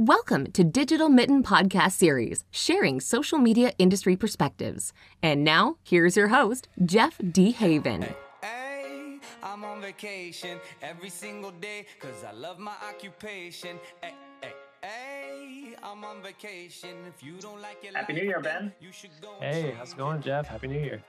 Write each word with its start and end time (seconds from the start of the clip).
Welcome 0.00 0.52
to 0.52 0.62
Digital 0.62 1.08
Mitten 1.08 1.42
Podcast 1.42 1.90
Series, 1.90 2.44
sharing 2.52 3.00
social 3.00 3.36
media 3.36 3.72
industry 3.78 4.14
perspectives. 4.14 4.92
And 5.24 5.42
now, 5.42 5.78
here's 5.82 6.16
your 6.16 6.28
host, 6.28 6.68
Jeff 6.84 7.20
D. 7.32 7.50
Haven. 7.50 8.14
Hey, 8.40 9.18
I'm 9.42 9.64
on 9.64 9.80
vacation 9.80 10.60
every 10.82 11.10
single 11.10 11.50
day 11.50 11.84
because 12.00 12.22
I 12.22 12.30
love 12.30 12.60
my 12.60 12.76
occupation. 12.88 13.80
Hey, 14.00 14.14
hey, 14.40 14.52
hey, 14.82 15.74
I'm 15.82 16.04
on 16.04 16.22
vacation. 16.22 16.90
If 17.08 17.20
you 17.20 17.32
don't 17.40 17.60
like 17.60 17.78
it, 17.82 17.96
Happy 17.96 18.12
New 18.12 18.22
Year, 18.22 18.38
Ben. 18.38 18.72
You 18.80 18.92
should 18.92 19.10
go 19.20 19.34
Hey, 19.40 19.74
how's 19.76 19.94
it 19.94 19.98
going, 19.98 20.22
Jeff? 20.22 20.46
Happy 20.46 20.68
New 20.68 20.78
Year. 20.78 21.02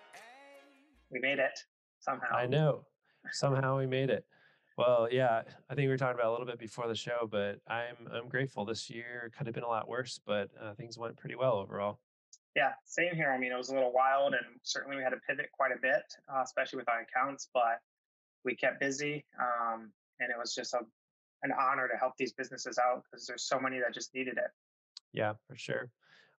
We 1.12 1.20
made 1.20 1.38
it 1.38 1.60
somehow. 2.00 2.36
I 2.36 2.48
know. 2.48 2.86
Somehow 3.34 3.78
we 3.78 3.86
made 3.86 4.10
it. 4.10 4.26
Well, 4.80 5.10
yeah, 5.12 5.42
I 5.70 5.76
think 5.76 5.88
we 5.88 5.90
were 5.90 5.98
talking 5.98 6.18
about 6.18 6.30
a 6.30 6.32
little 6.32 6.46
bit 6.46 6.58
before 6.58 6.88
the 6.88 6.96
show, 6.96 7.28
but 7.30 7.60
I'm 7.68 8.08
I'm 8.14 8.30
grateful. 8.30 8.64
This 8.64 8.90
year 8.90 9.30
could 9.38 9.46
have 9.46 9.54
been 9.54 9.66
a 9.66 9.68
lot 9.68 9.90
worse, 9.90 10.22
but 10.26 10.50
uh, 10.58 10.74
things 10.74 10.98
went 10.98 11.18
pretty 11.18 11.36
well 11.36 11.56
overall. 11.56 12.00
Yeah, 12.56 12.72
same 12.86 13.14
here. 13.14 13.30
I 13.30 13.38
mean, 13.38 13.52
it 13.52 13.58
was 13.58 13.68
a 13.68 13.74
little 13.74 13.92
wild, 13.92 14.36
and 14.36 14.46
certainly 14.64 14.96
we 14.96 15.04
had 15.04 15.10
to 15.10 15.20
pivot 15.28 15.48
quite 15.52 15.74
a 15.74 15.82
bit, 15.82 16.04
uh, 16.34 16.42
especially 16.46 16.78
with 16.78 16.88
our 16.88 17.02
accounts. 17.02 17.50
But 17.54 17.82
we 18.46 18.56
kept 18.56 18.80
busy, 18.80 19.26
um, 19.38 19.92
and 20.22 20.30
it 20.30 20.38
was 20.40 20.56
just 20.56 20.74
a 20.74 20.80
an 21.44 21.52
honor 21.60 21.90
to 21.90 21.98
help 21.98 22.14
these 22.18 22.32
businesses 22.32 22.78
out 22.78 23.04
because 23.04 23.28
there's 23.28 23.44
so 23.44 23.60
many 23.60 23.80
that 23.80 23.94
just 23.94 24.16
needed 24.16 24.38
it. 24.38 24.50
Yeah, 25.12 25.34
for 25.46 25.58
sure. 25.58 25.92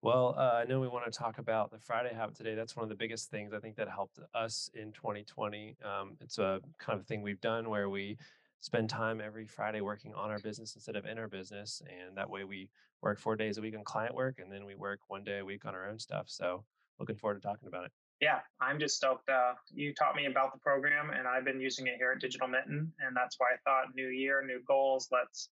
Well, 0.02 0.34
uh, 0.38 0.62
I 0.62 0.64
know 0.64 0.80
we 0.80 0.88
want 0.88 1.04
to 1.04 1.10
talk 1.10 1.36
about 1.36 1.70
the 1.70 1.78
Friday 1.78 2.14
habit 2.14 2.34
today. 2.34 2.54
That's 2.54 2.74
one 2.74 2.84
of 2.84 2.88
the 2.88 2.94
biggest 2.94 3.30
things 3.30 3.52
I 3.52 3.58
think 3.58 3.76
that 3.76 3.88
helped 3.88 4.18
us 4.34 4.70
in 4.72 4.92
2020. 4.92 5.76
Um, 5.84 6.16
it's 6.22 6.38
a 6.38 6.60
kind 6.78 6.98
of 6.98 7.06
thing 7.06 7.20
we've 7.20 7.40
done 7.42 7.68
where 7.68 7.90
we 7.90 8.16
spend 8.60 8.88
time 8.88 9.20
every 9.20 9.46
Friday 9.46 9.82
working 9.82 10.14
on 10.14 10.30
our 10.30 10.38
business 10.38 10.74
instead 10.74 10.96
of 10.96 11.04
in 11.04 11.18
our 11.18 11.28
business. 11.28 11.82
And 11.86 12.16
that 12.16 12.30
way 12.30 12.44
we 12.44 12.70
work 13.02 13.18
four 13.18 13.36
days 13.36 13.58
a 13.58 13.60
week 13.60 13.76
on 13.76 13.84
client 13.84 14.14
work 14.14 14.38
and 14.38 14.50
then 14.50 14.64
we 14.64 14.74
work 14.74 15.00
one 15.08 15.22
day 15.22 15.40
a 15.40 15.44
week 15.44 15.66
on 15.66 15.74
our 15.74 15.86
own 15.86 15.98
stuff. 15.98 16.26
So 16.28 16.64
looking 16.98 17.16
forward 17.16 17.34
to 17.34 17.46
talking 17.46 17.68
about 17.68 17.84
it. 17.84 17.92
Yeah, 18.22 18.40
I'm 18.58 18.78
just 18.78 18.96
stoked. 18.96 19.28
Uh, 19.28 19.52
you 19.70 19.92
taught 19.92 20.14
me 20.14 20.26
about 20.26 20.52
the 20.52 20.58
program, 20.58 21.08
and 21.08 21.26
I've 21.26 21.44
been 21.44 21.58
using 21.58 21.86
it 21.86 21.94
here 21.96 22.12
at 22.12 22.20
Digital 22.20 22.48
Mitten. 22.48 22.92
And 23.00 23.16
that's 23.16 23.36
why 23.38 23.46
I 23.54 23.56
thought 23.64 23.94
new 23.94 24.08
year, 24.08 24.44
new 24.46 24.60
goals. 24.66 25.08
Let's 25.10 25.48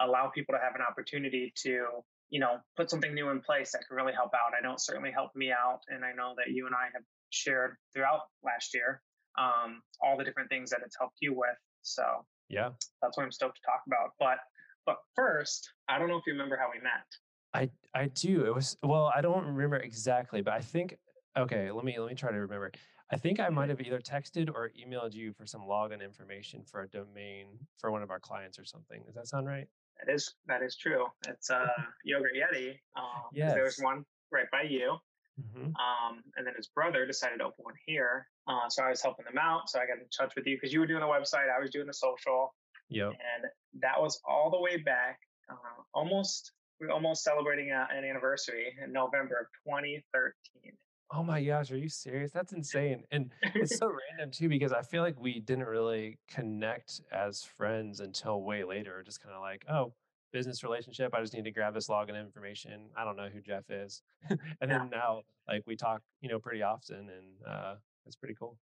allow 0.00 0.28
people 0.28 0.54
to 0.54 0.58
have 0.58 0.74
an 0.74 0.82
opportunity 0.82 1.50
to 1.62 1.86
you 2.30 2.40
know, 2.40 2.58
put 2.76 2.88
something 2.88 3.14
new 3.14 3.30
in 3.30 3.40
place 3.40 3.72
that 3.72 3.82
can 3.86 3.96
really 3.96 4.12
help 4.12 4.30
out. 4.34 4.52
I 4.56 4.66
know 4.66 4.74
it 4.74 4.80
certainly 4.80 5.10
helped 5.10 5.36
me 5.36 5.52
out, 5.52 5.80
and 5.88 6.04
I 6.04 6.12
know 6.12 6.34
that 6.36 6.52
you 6.52 6.66
and 6.66 6.74
I 6.74 6.86
have 6.94 7.02
shared 7.30 7.76
throughout 7.92 8.22
last 8.42 8.74
year 8.74 9.02
um, 9.38 9.82
all 10.02 10.16
the 10.16 10.24
different 10.24 10.48
things 10.48 10.70
that 10.70 10.80
it's 10.84 10.96
helped 10.98 11.16
you 11.20 11.34
with. 11.34 11.56
So 11.82 12.02
yeah, 12.48 12.70
that's 13.02 13.16
what 13.16 13.24
I'm 13.24 13.32
stoked 13.32 13.56
to 13.56 13.62
talk 13.62 13.82
about. 13.86 14.10
But 14.18 14.38
but 14.86 14.96
first, 15.14 15.70
I 15.88 15.98
don't 15.98 16.08
know 16.08 16.16
if 16.16 16.26
you 16.26 16.32
remember 16.32 16.56
how 16.56 16.68
we 16.72 16.80
met. 16.80 17.06
I 17.54 17.70
I 17.94 18.06
do. 18.08 18.44
It 18.46 18.54
was 18.54 18.76
well, 18.82 19.12
I 19.14 19.20
don't 19.20 19.46
remember 19.46 19.76
exactly, 19.76 20.40
but 20.42 20.54
I 20.54 20.60
think 20.60 20.96
okay. 21.36 21.70
Let 21.70 21.84
me 21.84 21.98
let 21.98 22.08
me 22.08 22.14
try 22.14 22.30
to 22.30 22.38
remember. 22.38 22.72
I 23.12 23.16
think 23.16 23.40
I 23.40 23.48
might 23.48 23.68
have 23.70 23.80
either 23.80 23.98
texted 23.98 24.48
or 24.54 24.70
emailed 24.78 25.14
you 25.14 25.32
for 25.32 25.44
some 25.44 25.62
login 25.62 26.00
information 26.00 26.62
for 26.64 26.82
a 26.82 26.88
domain 26.88 27.48
for 27.76 27.90
one 27.90 28.04
of 28.04 28.10
our 28.10 28.20
clients 28.20 28.56
or 28.56 28.64
something. 28.64 29.02
Does 29.04 29.16
that 29.16 29.26
sound 29.26 29.48
right? 29.48 29.66
That 30.04 30.12
is 30.12 30.34
that 30.46 30.62
is 30.62 30.76
true. 30.76 31.06
It's 31.28 31.50
uh 31.50 31.66
Yogurt 32.04 32.32
Yeti. 32.34 32.70
Um, 32.96 33.30
yes. 33.32 33.54
There 33.54 33.64
was 33.64 33.78
one 33.78 34.04
right 34.32 34.50
by 34.50 34.62
you. 34.62 34.96
Mm-hmm. 35.40 35.66
Um, 35.66 36.22
and 36.36 36.46
then 36.46 36.54
his 36.56 36.68
brother 36.68 37.06
decided 37.06 37.38
to 37.38 37.44
open 37.44 37.64
one 37.64 37.74
here. 37.86 38.26
Uh, 38.46 38.68
so 38.68 38.82
I 38.82 38.90
was 38.90 39.02
helping 39.02 39.24
them 39.24 39.38
out. 39.38 39.70
So 39.70 39.78
I 39.78 39.86
got 39.86 39.98
in 39.98 40.04
touch 40.16 40.34
with 40.36 40.46
you 40.46 40.56
because 40.56 40.72
you 40.72 40.80
were 40.80 40.86
doing 40.86 41.00
the 41.00 41.06
website, 41.06 41.48
I 41.54 41.60
was 41.60 41.70
doing 41.70 41.86
the 41.86 41.94
social. 41.94 42.54
Yep. 42.90 43.08
And 43.08 43.50
that 43.80 44.00
was 44.00 44.20
all 44.28 44.50
the 44.50 44.60
way 44.60 44.76
back, 44.76 45.18
uh, 45.48 45.82
almost 45.94 46.52
we 46.80 46.86
are 46.86 46.90
almost 46.90 47.22
celebrating 47.22 47.70
a, 47.72 47.86
an 47.94 48.04
anniversary 48.04 48.74
in 48.82 48.92
November 48.92 49.36
of 49.36 49.46
2013. 49.66 50.72
Oh 51.12 51.24
my 51.24 51.42
gosh, 51.42 51.72
are 51.72 51.76
you 51.76 51.88
serious? 51.88 52.30
That's 52.30 52.52
insane. 52.52 53.02
And 53.10 53.32
it's 53.42 53.76
so 53.78 53.88
random 53.88 54.30
too 54.30 54.48
because 54.48 54.72
I 54.72 54.82
feel 54.82 55.02
like 55.02 55.20
we 55.20 55.40
didn't 55.40 55.66
really 55.66 56.18
connect 56.28 57.00
as 57.12 57.42
friends 57.42 57.98
until 58.00 58.42
way 58.42 58.62
later. 58.62 59.02
Just 59.04 59.22
kind 59.22 59.34
of 59.34 59.40
like, 59.40 59.64
oh, 59.68 59.92
business 60.32 60.62
relationship. 60.62 61.12
I 61.12 61.20
just 61.20 61.34
need 61.34 61.44
to 61.44 61.50
grab 61.50 61.74
this 61.74 61.88
login 61.88 62.18
information. 62.18 62.90
I 62.96 63.04
don't 63.04 63.16
know 63.16 63.28
who 63.32 63.40
Jeff 63.40 63.70
is. 63.70 64.02
and 64.60 64.70
then 64.70 64.88
now 64.90 65.22
like 65.48 65.64
we 65.66 65.74
talk, 65.74 66.02
you 66.20 66.28
know, 66.28 66.38
pretty 66.38 66.62
often 66.62 66.98
and 66.98 67.48
uh 67.48 67.74
it's 68.06 68.16
pretty 68.16 68.34
cool. 68.38 68.56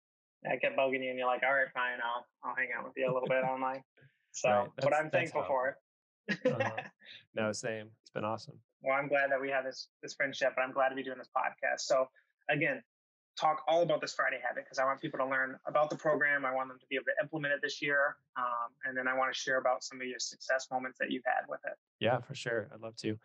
I 0.47 0.57
kept 0.57 0.77
bugging 0.77 1.03
you 1.03 1.09
and 1.09 1.19
you're 1.19 1.27
like, 1.27 1.43
all 1.43 1.55
right, 1.55 1.69
fine, 1.73 1.99
I'll 2.05 2.27
I'll 2.45 2.57
hang 2.57 2.69
out 2.77 2.85
with 2.85 2.93
you 2.97 3.11
a 3.11 3.13
little 3.13 3.29
bit 3.29 3.43
online. 3.45 3.83
So 4.33 4.51
right. 4.51 4.69
but 4.77 4.95
I'm 4.95 5.11
thankful 5.11 5.45
for 5.45 5.69
it. 5.69 5.77
uh-huh. 6.47 6.71
No, 7.35 7.53
same. 7.53 7.89
It's 8.03 8.11
been 8.11 8.25
awesome. 8.25 8.59
Well, 8.83 8.97
I'm 8.97 9.09
glad 9.09 9.31
that 9.31 9.41
we 9.41 9.51
have 9.51 9.65
this 9.65 9.89
this 10.03 10.15
friendship, 10.15 10.53
and 10.57 10.65
I'm 10.65 10.73
glad 10.73 10.91
to 10.91 10.95
be 10.95 11.03
doing 11.03 11.19
this 11.19 11.31
podcast. 11.35 11.81
So 11.81 12.07
again, 12.49 12.83
talk 13.39 13.63
all 13.67 13.83
about 13.83 14.01
this 14.01 14.15
Friday 14.15 14.39
habit 14.47 14.65
because 14.65 14.79
I 14.79 14.85
want 14.85 15.01
people 15.01 15.19
to 15.19 15.27
learn 15.27 15.57
about 15.67 15.91
the 15.91 15.97
program. 15.97 16.45
I 16.45 16.55
want 16.55 16.69
them 16.69 16.79
to 16.79 16.87
be 16.89 16.97
able 16.97 17.07
to 17.07 17.23
implement 17.23 17.55
it 17.55 17.61
this 17.63 17.83
year. 17.83 18.17
Um, 18.37 18.71
and 18.85 18.97
then 18.97 19.09
I 19.09 19.17
want 19.17 19.33
to 19.33 19.39
share 19.39 19.59
about 19.59 19.83
some 19.83 20.01
of 20.01 20.07
your 20.07 20.19
success 20.19 20.69
moments 20.71 20.99
that 21.01 21.11
you've 21.11 21.25
had 21.27 21.49
with 21.49 21.61
it. 21.67 21.75
Yeah, 22.01 22.21
for 22.21 22.35
sure. 22.35 22.69
I'd 22.73 22.81
love 22.81 22.97
to. 22.97 23.17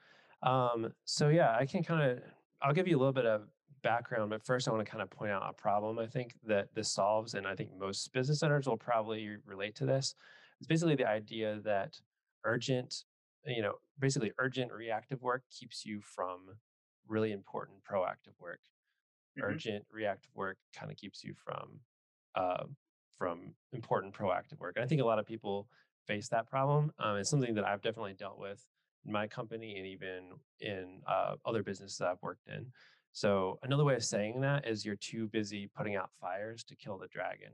Um, 0.42 0.94
so, 1.06 1.30
yeah, 1.30 1.56
I 1.56 1.66
can 1.66 1.84
kind 1.84 2.12
of, 2.12 2.20
I'll 2.62 2.74
give 2.74 2.88
you 2.88 2.98
a 2.98 3.00
little 3.00 3.14
bit 3.14 3.26
of 3.26 3.44
background, 3.84 4.30
but 4.30 4.44
first 4.44 4.68
I 4.68 4.72
want 4.72 4.86
to 4.86 4.92
kind 4.92 5.02
of 5.02 5.10
point 5.10 5.32
out 5.32 5.44
a 5.48 5.54
problem 5.54 6.00
I 6.00 6.08
think 6.08 6.34
that 6.46 6.74
this 6.74 6.92
solves. 6.92 7.36
And 7.36 7.48
I 7.48 7.56
think 7.56 7.70
most 7.78 8.12
business 8.12 8.42
owners 8.42 8.68
will 8.68 8.78
probably 8.78 9.38
relate 9.46 9.76
to 9.76 9.86
this. 9.86 10.16
It's 10.60 10.68
basically 10.68 10.96
the 10.96 11.08
idea 11.08 11.60
that 11.64 11.98
urgent, 12.44 13.04
you 13.46 13.62
know, 13.62 13.76
basically 14.00 14.32
urgent 14.40 14.72
reactive 14.72 15.22
work 15.22 15.44
keeps 15.52 15.86
you 15.86 16.02
from 16.02 16.40
really 17.08 17.32
important 17.32 17.80
proactive 17.90 18.40
work 18.40 18.60
mm-hmm. 19.40 19.52
urgent 19.52 19.86
reactive 19.92 20.32
work 20.36 20.58
kind 20.76 20.92
of 20.92 20.98
keeps 20.98 21.24
you 21.24 21.34
from 21.34 21.80
uh, 22.36 22.64
from 23.18 23.54
important 23.74 24.14
proactive 24.14 24.60
work. 24.60 24.76
And 24.76 24.86
I 24.86 24.88
think 24.88 25.02
a 25.02 25.06
lot 25.06 25.20
of 25.20 25.26
people 25.26 25.68
face 26.08 26.30
that 26.30 26.50
problem. 26.50 26.92
Um, 27.00 27.18
it's 27.18 27.30
something 27.30 27.54
that 27.56 27.66
I've 27.66 27.82
definitely 27.82 28.14
dealt 28.14 28.40
with 28.40 28.66
in 29.06 29.12
my 29.12 29.28
company 29.28 29.78
and 29.78 29.86
even 29.86 30.32
in 30.60 31.02
uh, 31.08 31.36
other 31.46 31.64
businesses 31.64 31.98
that 31.98 32.08
I've 32.08 32.22
worked 32.22 32.48
in. 32.48 32.66
So 33.12 33.60
another 33.64 33.84
way 33.84 33.96
of 33.96 34.04
saying 34.04 34.42
that 34.42 34.68
is 34.68 34.86
you're 34.86 34.96
too 34.96 35.28
busy 35.28 35.70
putting 35.76 35.96
out 35.96 36.10
fires 36.22 36.64
to 36.66 36.76
kill 36.76 36.98
the 36.98 37.08
dragon. 37.08 37.52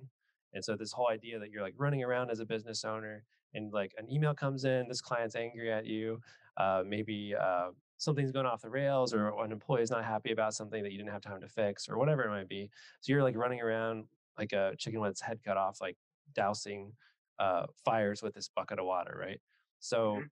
And 0.53 0.63
so 0.63 0.75
this 0.75 0.91
whole 0.91 1.09
idea 1.09 1.39
that 1.39 1.49
you're 1.49 1.61
like 1.61 1.73
running 1.77 2.03
around 2.03 2.29
as 2.29 2.39
a 2.39 2.45
business 2.45 2.85
owner 2.85 3.23
and 3.53 3.73
like 3.73 3.93
an 3.97 4.09
email 4.11 4.33
comes 4.33 4.65
in, 4.65 4.87
this 4.87 5.01
client's 5.01 5.35
angry 5.35 5.71
at 5.71 5.85
you, 5.85 6.21
uh, 6.57 6.83
maybe 6.85 7.33
uh, 7.39 7.69
something's 8.05 8.31
going 8.31 8.45
off 8.45 8.61
the 8.61 8.69
rails 8.69 9.13
or 9.13 9.43
an 9.43 9.51
employee 9.51 9.81
is 9.81 9.89
not 9.89 10.05
happy 10.05 10.31
about 10.31 10.53
something 10.53 10.83
that 10.83 10.91
you 10.91 10.97
didn't 10.97 11.11
have 11.11 11.23
time 11.23 11.41
to 11.41 11.47
fix 11.47 11.89
or 11.89 11.97
whatever 11.97 12.23
it 12.23 12.29
might 12.29 12.47
be. 12.47 12.69
So 13.01 13.11
you're 13.11 13.23
like 13.23 13.35
running 13.35 13.61
around 13.61 14.05
like 14.37 14.53
a 14.53 14.75
chicken 14.77 15.01
with 15.01 15.09
its 15.11 15.21
head 15.21 15.39
cut 15.43 15.57
off, 15.57 15.81
like 15.81 15.97
dousing 16.33 16.93
uh, 17.39 17.65
fires 17.83 18.21
with 18.21 18.35
this 18.35 18.47
bucket 18.47 18.77
of 18.77 18.85
water, 18.85 19.17
right? 19.19 19.41
So 19.79 20.13
mm-hmm. 20.13 20.25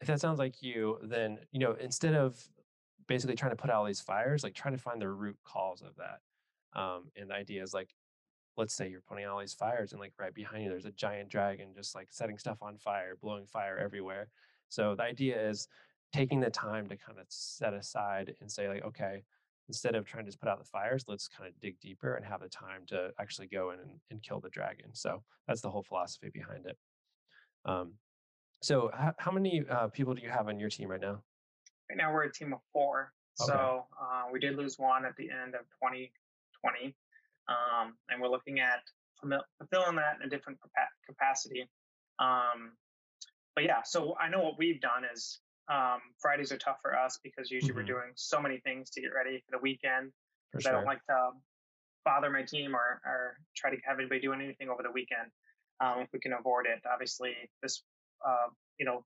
if 0.00 0.06
that 0.06 0.20
sounds 0.20 0.38
like 0.38 0.62
you, 0.62 0.98
then 1.02 1.38
you 1.50 1.58
know 1.58 1.72
instead 1.80 2.14
of 2.14 2.40
basically 3.08 3.34
trying 3.34 3.52
to 3.52 3.56
put 3.56 3.70
out 3.70 3.76
all 3.76 3.84
these 3.84 4.00
fires, 4.00 4.44
like 4.44 4.54
try 4.54 4.70
to 4.70 4.78
find 4.78 5.02
the 5.02 5.08
root 5.08 5.36
cause 5.44 5.82
of 5.82 5.96
that. 5.96 6.80
Um, 6.80 7.10
and 7.16 7.28
the 7.28 7.34
idea 7.34 7.62
is 7.62 7.74
like, 7.74 7.92
let's 8.56 8.74
say 8.74 8.88
you're 8.88 9.00
putting 9.00 9.24
out 9.24 9.32
all 9.32 9.40
these 9.40 9.54
fires, 9.54 9.90
and 9.92 10.00
like 10.00 10.12
right 10.16 10.32
behind 10.32 10.62
you, 10.62 10.70
there's 10.70 10.84
a 10.84 10.92
giant 10.92 11.28
dragon 11.28 11.70
just 11.74 11.96
like 11.96 12.08
setting 12.10 12.38
stuff 12.38 12.58
on 12.62 12.76
fire, 12.78 13.16
blowing 13.20 13.46
fire 13.46 13.78
everywhere. 13.78 14.28
So 14.68 14.94
the 14.94 15.02
idea 15.02 15.48
is 15.48 15.66
taking 16.12 16.40
the 16.40 16.50
time 16.50 16.88
to 16.88 16.96
kind 16.96 17.18
of 17.18 17.26
set 17.28 17.74
aside 17.74 18.34
and 18.40 18.50
say 18.50 18.68
like 18.68 18.84
okay 18.84 19.22
instead 19.68 19.94
of 19.94 20.06
trying 20.06 20.24
to 20.24 20.28
just 20.28 20.40
put 20.40 20.48
out 20.48 20.58
the 20.58 20.64
fires 20.64 21.04
let's 21.08 21.28
kind 21.28 21.48
of 21.48 21.60
dig 21.60 21.78
deeper 21.80 22.14
and 22.14 22.24
have 22.24 22.40
the 22.40 22.48
time 22.48 22.82
to 22.86 23.10
actually 23.20 23.46
go 23.46 23.70
in 23.70 23.80
and, 23.80 23.90
and 24.10 24.22
kill 24.22 24.40
the 24.40 24.48
dragon. 24.48 24.86
So 24.94 25.22
that's 25.46 25.60
the 25.60 25.70
whole 25.70 25.82
philosophy 25.82 26.30
behind 26.32 26.66
it. 26.66 26.76
Um, 27.66 27.92
so 28.62 28.90
how, 28.94 29.12
how 29.18 29.30
many 29.30 29.64
uh, 29.70 29.88
people 29.88 30.14
do 30.14 30.22
you 30.22 30.30
have 30.30 30.48
on 30.48 30.58
your 30.58 30.70
team 30.70 30.88
right 30.88 31.00
now? 31.00 31.22
Right 31.90 31.98
now 31.98 32.12
we're 32.12 32.24
a 32.24 32.32
team 32.32 32.52
of 32.52 32.60
four 32.72 33.12
okay. 33.40 33.50
so 33.50 33.84
uh, 34.00 34.24
we 34.32 34.38
did 34.38 34.56
lose 34.56 34.78
one 34.78 35.04
at 35.04 35.16
the 35.16 35.30
end 35.30 35.54
of 35.54 35.62
2020 35.82 36.94
um, 37.48 37.94
and 38.10 38.20
we're 38.20 38.28
looking 38.28 38.60
at 38.60 38.80
fulfilling 39.20 39.96
that 39.96 40.16
in 40.20 40.26
a 40.26 40.30
different 40.30 40.58
capacity 41.06 41.68
um, 42.18 42.72
but 43.54 43.64
yeah 43.64 43.82
so 43.84 44.14
i 44.20 44.28
know 44.28 44.42
what 44.42 44.58
we've 44.58 44.80
done 44.80 45.02
is 45.12 45.40
um, 45.68 46.00
Fridays 46.18 46.52
are 46.52 46.58
tough 46.58 46.78
for 46.80 46.96
us 46.96 47.18
because 47.22 47.50
usually 47.50 47.72
mm-hmm. 47.72 47.80
we're 47.80 47.86
doing 47.86 48.12
so 48.14 48.40
many 48.40 48.58
things 48.60 48.90
to 48.90 49.00
get 49.00 49.08
ready 49.14 49.42
for 49.46 49.56
the 49.56 49.62
weekend. 49.62 50.12
For 50.52 50.60
sure. 50.60 50.72
I 50.72 50.74
don't 50.74 50.86
like 50.86 51.04
to 51.06 51.30
bother 52.04 52.30
my 52.30 52.42
team 52.42 52.74
or, 52.74 53.00
or 53.04 53.36
try 53.56 53.70
to 53.70 53.76
have 53.86 53.98
anybody 53.98 54.20
doing 54.20 54.40
anything 54.40 54.70
over 54.70 54.82
the 54.82 54.90
weekend 54.90 55.28
um, 55.80 56.00
if 56.00 56.08
we 56.12 56.20
can 56.20 56.32
avoid 56.32 56.64
it. 56.66 56.80
Obviously, 56.90 57.34
this 57.62 57.82
uh, 58.26 58.48
you 58.78 58.86
know 58.86 59.04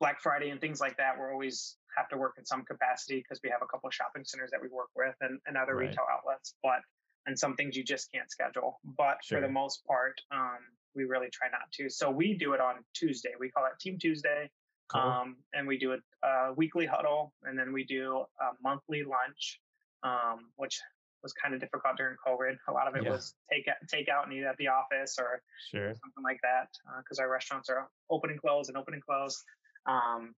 Black 0.00 0.20
Friday 0.20 0.50
and 0.50 0.60
things 0.60 0.80
like 0.80 0.96
that, 0.96 1.16
we're 1.18 1.32
always 1.32 1.76
have 1.96 2.08
to 2.08 2.16
work 2.16 2.34
in 2.38 2.44
some 2.44 2.64
capacity 2.64 3.18
because 3.18 3.40
we 3.44 3.50
have 3.50 3.62
a 3.62 3.66
couple 3.66 3.86
of 3.86 3.94
shopping 3.94 4.24
centers 4.24 4.50
that 4.50 4.60
we 4.60 4.68
work 4.68 4.88
with 4.96 5.14
and, 5.20 5.38
and 5.46 5.56
other 5.56 5.76
right. 5.76 5.88
retail 5.88 6.04
outlets. 6.10 6.54
But 6.62 6.80
and 7.26 7.38
some 7.38 7.54
things 7.54 7.76
you 7.76 7.84
just 7.84 8.10
can't 8.12 8.30
schedule. 8.30 8.80
But 8.98 9.18
sure. 9.22 9.38
for 9.38 9.46
the 9.46 9.52
most 9.52 9.86
part, 9.86 10.20
um, 10.32 10.58
we 10.94 11.04
really 11.04 11.28
try 11.32 11.48
not 11.48 11.70
to. 11.74 11.88
So 11.88 12.10
we 12.10 12.34
do 12.34 12.52
it 12.52 12.60
on 12.60 12.76
Tuesday. 12.94 13.30
We 13.38 13.50
call 13.50 13.64
it 13.66 13.72
Team 13.80 13.98
Tuesday. 14.00 14.50
Cool. 14.92 15.00
Um, 15.00 15.36
and 15.54 15.66
we 15.66 15.78
do 15.78 15.92
a, 15.92 16.26
a, 16.26 16.52
weekly 16.54 16.86
huddle, 16.86 17.32
and 17.44 17.58
then 17.58 17.72
we 17.72 17.84
do 17.84 18.24
a 18.40 18.50
monthly 18.62 19.02
lunch, 19.02 19.60
um, 20.02 20.50
which 20.56 20.80
was 21.22 21.32
kind 21.32 21.54
of 21.54 21.60
difficult 21.60 21.96
during 21.96 22.16
COVID. 22.26 22.56
A 22.68 22.72
lot 22.72 22.88
of 22.88 22.96
it 22.96 23.04
yeah. 23.04 23.10
was 23.10 23.34
take 23.50 23.66
take 23.88 24.08
out 24.08 24.24
and 24.26 24.32
eat 24.34 24.44
at 24.44 24.56
the 24.58 24.68
office 24.68 25.16
or 25.18 25.40
sure. 25.70 25.94
something 25.94 26.24
like 26.24 26.40
that, 26.42 26.68
because 26.98 27.18
uh, 27.18 27.22
our 27.22 27.30
restaurants 27.30 27.70
are 27.70 27.88
open 28.10 28.30
and 28.30 28.40
close 28.40 28.68
and 28.68 28.76
open 28.76 28.94
and 28.94 29.02
close. 29.02 29.42
Um, 29.86 30.34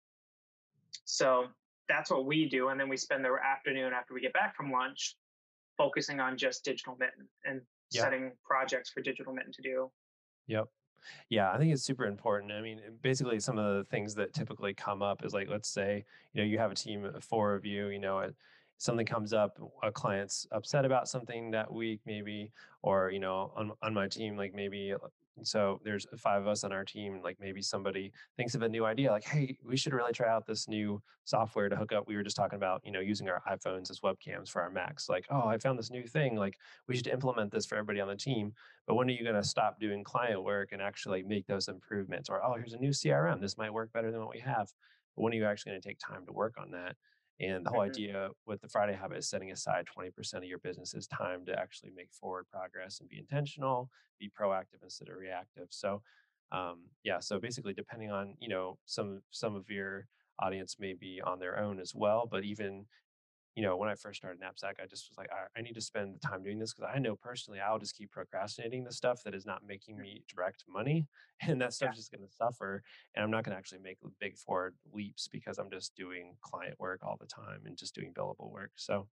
so 1.04 1.46
that's 1.88 2.10
what 2.10 2.26
we 2.26 2.48
do, 2.48 2.68
and 2.68 2.78
then 2.78 2.88
we 2.88 2.96
spend 2.96 3.24
the 3.24 3.34
afternoon 3.44 3.92
after 3.92 4.14
we 4.14 4.20
get 4.20 4.32
back 4.32 4.56
from 4.56 4.70
lunch 4.70 5.16
focusing 5.76 6.20
on 6.20 6.38
just 6.38 6.64
digital 6.64 6.96
mitten 7.00 7.28
and 7.44 7.60
yeah. 7.90 8.02
setting 8.02 8.32
projects 8.44 8.90
for 8.90 9.00
digital 9.00 9.32
mitten 9.32 9.52
to 9.52 9.62
do. 9.62 9.90
Yep. 10.46 10.68
Yeah, 11.28 11.50
I 11.52 11.58
think 11.58 11.72
it's 11.72 11.82
super 11.82 12.04
important. 12.06 12.52
I 12.52 12.60
mean, 12.60 12.80
basically, 13.02 13.40
some 13.40 13.58
of 13.58 13.76
the 13.76 13.84
things 13.84 14.14
that 14.14 14.32
typically 14.32 14.74
come 14.74 15.02
up 15.02 15.24
is 15.24 15.32
like, 15.32 15.48
let's 15.48 15.68
say, 15.68 16.04
you 16.32 16.42
know, 16.42 16.46
you 16.46 16.58
have 16.58 16.72
a 16.72 16.74
team 16.74 17.04
of 17.04 17.22
four 17.24 17.54
of 17.54 17.64
you, 17.64 17.88
you 17.88 17.98
know, 17.98 18.30
something 18.78 19.06
comes 19.06 19.32
up, 19.32 19.58
a 19.82 19.90
client's 19.90 20.46
upset 20.52 20.84
about 20.84 21.08
something 21.08 21.50
that 21.52 21.72
week, 21.72 22.00
maybe, 22.06 22.50
or, 22.82 23.10
you 23.10 23.20
know, 23.20 23.52
on, 23.56 23.72
on 23.82 23.94
my 23.94 24.08
team, 24.08 24.36
like 24.36 24.54
maybe 24.54 24.92
uh, 24.92 24.98
so 25.42 25.80
there's 25.84 26.06
five 26.16 26.42
of 26.42 26.48
us 26.48 26.64
on 26.64 26.72
our 26.72 26.84
team. 26.84 27.20
Like 27.22 27.38
maybe 27.40 27.60
somebody 27.60 28.12
thinks 28.36 28.54
of 28.54 28.62
a 28.62 28.68
new 28.68 28.84
idea, 28.84 29.10
like, 29.10 29.24
hey, 29.24 29.58
we 29.64 29.76
should 29.76 29.92
really 29.92 30.12
try 30.12 30.28
out 30.28 30.46
this 30.46 30.68
new 30.68 31.02
software 31.24 31.68
to 31.68 31.76
hook 31.76 31.92
up. 31.92 32.06
We 32.06 32.16
were 32.16 32.22
just 32.22 32.36
talking 32.36 32.56
about, 32.56 32.82
you 32.84 32.92
know, 32.92 33.00
using 33.00 33.28
our 33.28 33.42
iPhones 33.50 33.90
as 33.90 34.00
webcams 34.00 34.48
for 34.48 34.62
our 34.62 34.70
Macs. 34.70 35.08
Like, 35.08 35.26
oh, 35.30 35.46
I 35.46 35.58
found 35.58 35.78
this 35.78 35.90
new 35.90 36.06
thing. 36.06 36.36
Like, 36.36 36.56
we 36.88 36.96
should 36.96 37.08
implement 37.08 37.50
this 37.50 37.66
for 37.66 37.74
everybody 37.76 38.00
on 38.00 38.08
the 38.08 38.16
team. 38.16 38.52
But 38.86 38.94
when 38.94 39.08
are 39.08 39.12
you 39.12 39.24
going 39.24 39.34
to 39.34 39.42
stop 39.42 39.80
doing 39.80 40.04
client 40.04 40.42
work 40.44 40.70
and 40.72 40.80
actually 40.80 41.22
make 41.22 41.46
those 41.46 41.68
improvements? 41.68 42.28
Or, 42.28 42.44
oh, 42.44 42.54
here's 42.54 42.74
a 42.74 42.78
new 42.78 42.90
CRM. 42.90 43.40
This 43.40 43.58
might 43.58 43.72
work 43.72 43.92
better 43.92 44.10
than 44.10 44.20
what 44.20 44.34
we 44.34 44.40
have. 44.40 44.68
But 45.16 45.22
when 45.22 45.32
are 45.32 45.36
you 45.36 45.46
actually 45.46 45.72
going 45.72 45.82
to 45.82 45.88
take 45.88 45.98
time 45.98 46.26
to 46.26 46.32
work 46.32 46.54
on 46.60 46.70
that? 46.72 46.96
And 47.40 47.66
the 47.66 47.70
whole 47.70 47.80
mm-hmm. 47.80 47.90
idea 47.90 48.28
with 48.46 48.60
the 48.60 48.68
Friday 48.68 48.94
habit 48.94 49.18
is 49.18 49.28
setting 49.28 49.50
aside 49.50 49.86
20% 49.96 50.34
of 50.34 50.44
your 50.44 50.58
business's 50.58 51.06
time 51.08 51.44
to 51.46 51.58
actually 51.58 51.90
make 51.96 52.12
forward 52.12 52.46
progress 52.50 53.00
and 53.00 53.08
be 53.08 53.18
intentional, 53.18 53.90
be 54.20 54.30
proactive 54.30 54.82
instead 54.82 55.08
of 55.08 55.16
reactive. 55.16 55.66
So, 55.70 56.02
um, 56.52 56.82
yeah, 57.02 57.18
so 57.18 57.40
basically, 57.40 57.74
depending 57.74 58.10
on 58.10 58.34
you 58.38 58.48
know 58.48 58.78
some 58.86 59.22
some 59.30 59.56
of 59.56 59.68
your 59.68 60.06
audience 60.38 60.76
may 60.78 60.94
be 60.94 61.20
on 61.24 61.40
their 61.40 61.58
own 61.58 61.80
as 61.80 61.92
well, 61.94 62.28
but 62.30 62.44
even 62.44 62.86
you 63.56 63.62
know, 63.62 63.76
when 63.76 63.88
I 63.88 63.94
first 63.94 64.18
started 64.18 64.40
Knapsack, 64.40 64.78
I 64.82 64.86
just 64.86 65.08
was 65.10 65.16
like, 65.16 65.30
I, 65.30 65.58
I 65.58 65.62
need 65.62 65.74
to 65.74 65.80
spend 65.80 66.14
the 66.14 66.18
time 66.18 66.42
doing 66.42 66.58
this 66.58 66.74
because 66.74 66.90
I 66.92 66.98
know 66.98 67.14
personally 67.14 67.60
I'll 67.60 67.78
just 67.78 67.96
keep 67.96 68.10
procrastinating 68.10 68.82
the 68.82 68.92
stuff 68.92 69.22
that 69.24 69.34
is 69.34 69.46
not 69.46 69.62
making 69.66 69.96
me 69.96 70.22
direct 70.34 70.64
money. 70.68 71.06
And 71.46 71.60
that 71.60 71.74
stuff's 71.74 71.90
yeah. 71.90 71.96
just 71.96 72.12
going 72.12 72.26
to 72.26 72.32
suffer. 72.32 72.82
And 73.14 73.22
I'm 73.22 73.30
not 73.30 73.44
going 73.44 73.54
to 73.54 73.58
actually 73.58 73.80
make 73.80 73.98
big 74.20 74.38
forward 74.38 74.74
leaps 74.92 75.28
because 75.28 75.58
I'm 75.58 75.68
just 75.68 75.94
doing 75.96 76.36
client 76.40 76.78
work 76.78 77.00
all 77.02 77.18
the 77.20 77.26
time 77.26 77.62
and 77.66 77.76
just 77.76 77.94
doing 77.94 78.14
billable 78.14 78.52
work. 78.52 78.70
So, 78.76 79.08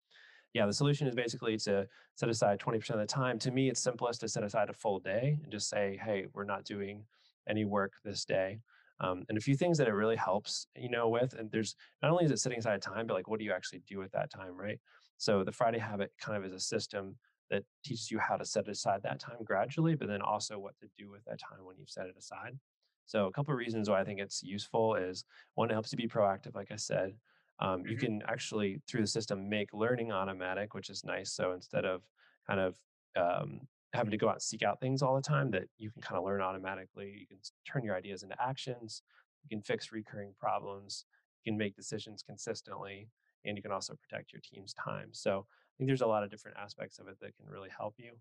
yeah, 0.54 0.66
the 0.66 0.74
solution 0.74 1.07
is 1.07 1.13
basically 1.13 1.57
to 1.57 1.88
set 2.16 2.28
aside 2.28 2.60
20% 2.60 2.89
of 2.89 3.00
the 3.00 3.06
time. 3.06 3.38
To 3.39 3.51
me, 3.51 3.69
it's 3.69 3.81
simplest 3.81 4.22
to 4.22 4.28
set 4.28 4.44
aside 4.44 4.69
a 4.69 4.74
full 4.74 5.00
day 5.00 5.38
and 5.44 5.51
just 5.51 5.69
say, 5.69 6.00
hey, 6.04 6.25
we're 6.34 6.44
not 6.44 6.66
doing 6.66 7.04
any 7.48 7.66
work 7.66 7.94
this 8.04 8.25
day. 8.25 8.60
Um, 9.00 9.24
and 9.30 9.38
a 9.38 9.42
few 9.42 9.56
things 9.56 9.78
that 9.78 9.88
it 9.88 9.94
really 9.94 10.16
helps, 10.16 10.68
you 10.76 10.90
know, 10.90 11.08
with, 11.08 11.34
and 11.34 11.52
there's 11.52 11.76
not 12.02 12.12
only 12.12 12.26
is 12.26 12.32
it 12.32 12.40
setting 12.40 12.60
aside 12.60 12.82
time, 12.82 13.06
but 13.06 13.14
like, 13.14 13.28
what 13.28 13.40
do 13.40 13.46
you 13.46 13.52
actually 13.52 13.84
do 13.88 14.00
with 14.00 14.12
that 14.12 14.32
time, 14.32 14.58
right? 14.58 14.80
So 15.18 15.44
the 15.44 15.52
Friday 15.52 15.80
habit 15.80 16.12
kind 16.20 16.38
of 16.38 16.46
is 16.46 16.54
a 16.54 16.60
system 16.60 17.16
that 17.50 17.64
teaches 17.86 18.12
you 18.12 18.20
how 18.20 18.38
to 18.38 18.46
set 18.46 18.68
aside 18.68 19.02
that 19.04 19.20
time 19.20 19.38
gradually, 19.44 19.96
but 19.96 20.08
then 20.08 20.22
also 20.22 20.60
what 20.60 20.78
to 20.80 20.88
do 20.98 21.10
with 21.10 21.24
that 21.26 21.40
time 21.40 21.64
when 21.64 21.78
you've 21.78 21.90
set 21.90 22.08
it 22.08 22.16
aside. 22.18 22.58
So 23.06 23.28
a 23.28 23.32
couple 23.32 23.54
of 23.54 23.58
reasons 23.58 23.90
why 23.90 24.02
I 24.02 24.04
think 24.04 24.20
it's 24.20 24.44
useful 24.44 24.96
is 24.96 25.24
one, 25.56 25.70
it 25.70 25.74
helps 25.74 25.92
you 25.92 25.98
be 25.98 26.08
proactive, 26.08 26.56
like 26.56 26.72
I 26.72 26.76
said. 26.76 27.14
Um, 27.60 27.80
mm-hmm. 27.80 27.90
You 27.90 27.98
can 27.98 28.22
actually 28.28 28.82
through 28.88 29.02
the 29.02 29.08
system 29.08 29.50
make 29.50 29.74
learning 29.74 30.12
automatic, 30.12 30.74
which 30.74 30.90
is 30.90 31.04
nice. 31.04 31.32
So 31.32 31.54
instead 31.54 31.86
of 31.86 32.02
kind 32.48 32.60
of 32.60 32.76
um, 33.16 33.62
having 33.94 34.12
to 34.12 34.18
go 34.18 34.28
out 34.28 34.36
and 34.36 34.42
seek 34.42 34.63
out 34.63 34.80
things 34.80 35.01
all 35.01 35.16
the 35.16 35.22
time 35.22 35.51
that 35.51 35.63
you 35.78 35.89
can 35.89 36.01
kind 36.01 36.18
of 36.18 36.25
learn 36.25 36.42
automatically. 36.42 37.16
You 37.19 37.28
can 37.28 37.38
turn 37.66 37.84
your 37.84 37.95
ideas 37.95 38.24
into 38.24 38.36
actions. 38.42 39.01
You 39.44 39.50
can 39.50 39.62
fix 39.62 39.92
recurring 39.92 40.34
problems. 40.39 41.06
You 41.44 41.51
can 41.51 41.57
make 41.57 41.75
decisions 41.75 42.22
consistently, 42.22 43.10
and 43.45 43.56
you 43.56 43.63
can 43.63 43.72
also 43.72 43.95
protect 43.95 44.34
your 44.34 44.42
team's 44.42 44.74
time. 44.74 45.10
So 45.12 45.45
I 45.50 45.74
think 45.78 45.88
there's 45.88 46.01
a 46.01 46.07
lot 46.07 46.24
of 46.24 46.30
different 46.30 46.57
aspects 46.57 47.00
of 47.00 47.07
it 47.07 47.18
that 47.22 47.36
can 47.38 47.45
really 47.48 47.69
help 47.75 47.95
you. 47.98 48.12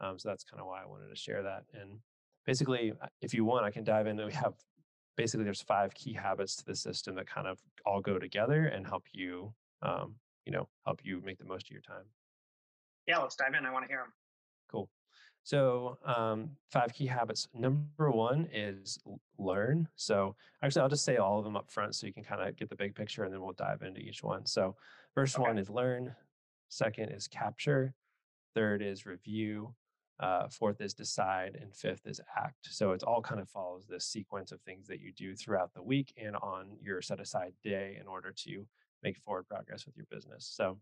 Um, 0.00 0.18
so 0.18 0.28
that's 0.28 0.44
kind 0.44 0.60
of 0.60 0.66
why 0.66 0.82
I 0.82 0.86
wanted 0.86 1.08
to 1.08 1.16
share 1.16 1.42
that. 1.42 1.64
And 1.74 1.98
basically, 2.46 2.92
if 3.20 3.34
you 3.34 3.44
want, 3.44 3.66
I 3.66 3.70
can 3.70 3.84
dive 3.84 4.06
in. 4.06 4.16
We 4.16 4.32
have 4.32 4.54
basically 5.16 5.44
there's 5.44 5.60
five 5.60 5.92
key 5.94 6.14
habits 6.14 6.56
to 6.56 6.64
the 6.64 6.74
system 6.74 7.14
that 7.16 7.26
kind 7.26 7.46
of 7.46 7.58
all 7.84 8.00
go 8.00 8.18
together 8.18 8.66
and 8.66 8.86
help 8.86 9.04
you, 9.12 9.52
um, 9.82 10.14
you 10.46 10.52
know, 10.52 10.68
help 10.86 11.00
you 11.04 11.20
make 11.22 11.38
the 11.38 11.44
most 11.44 11.66
of 11.66 11.72
your 11.72 11.82
time. 11.82 12.06
Yeah, 13.06 13.18
let's 13.18 13.36
dive 13.36 13.52
in. 13.58 13.66
I 13.66 13.72
want 13.72 13.84
to 13.84 13.88
hear 13.88 13.98
them. 13.98 14.12
Cool. 14.70 14.88
So, 15.50 15.98
um, 16.04 16.50
five 16.70 16.94
key 16.94 17.06
habits. 17.06 17.48
Number 17.52 18.12
one 18.12 18.48
is 18.54 19.00
learn. 19.36 19.88
So, 19.96 20.36
actually, 20.62 20.82
I'll 20.82 20.88
just 20.88 21.04
say 21.04 21.16
all 21.16 21.40
of 21.40 21.44
them 21.44 21.56
up 21.56 21.68
front 21.68 21.96
so 21.96 22.06
you 22.06 22.12
can 22.12 22.22
kind 22.22 22.40
of 22.40 22.54
get 22.54 22.68
the 22.68 22.76
big 22.76 22.94
picture 22.94 23.24
and 23.24 23.34
then 23.34 23.40
we'll 23.40 23.54
dive 23.54 23.82
into 23.82 24.00
each 24.00 24.22
one. 24.22 24.46
So, 24.46 24.76
first 25.12 25.34
okay. 25.34 25.48
one 25.48 25.58
is 25.58 25.68
learn. 25.68 26.14
Second 26.68 27.08
is 27.08 27.26
capture. 27.26 27.94
Third 28.54 28.80
is 28.80 29.06
review. 29.06 29.74
Uh, 30.20 30.46
fourth 30.46 30.80
is 30.80 30.94
decide. 30.94 31.58
And 31.60 31.74
fifth 31.74 32.06
is 32.06 32.20
act. 32.38 32.68
So, 32.70 32.92
it's 32.92 33.02
all 33.02 33.20
kind 33.20 33.40
of 33.40 33.48
follows 33.48 33.86
this 33.88 34.04
sequence 34.04 34.52
of 34.52 34.60
things 34.60 34.86
that 34.86 35.00
you 35.00 35.10
do 35.10 35.34
throughout 35.34 35.74
the 35.74 35.82
week 35.82 36.14
and 36.16 36.36
on 36.36 36.76
your 36.80 37.02
set 37.02 37.18
aside 37.18 37.54
day 37.64 37.98
in 38.00 38.06
order 38.06 38.30
to 38.44 38.68
make 39.02 39.18
forward 39.18 39.48
progress 39.48 39.84
with 39.84 39.96
your 39.96 40.06
business. 40.12 40.48
So, 40.48 40.78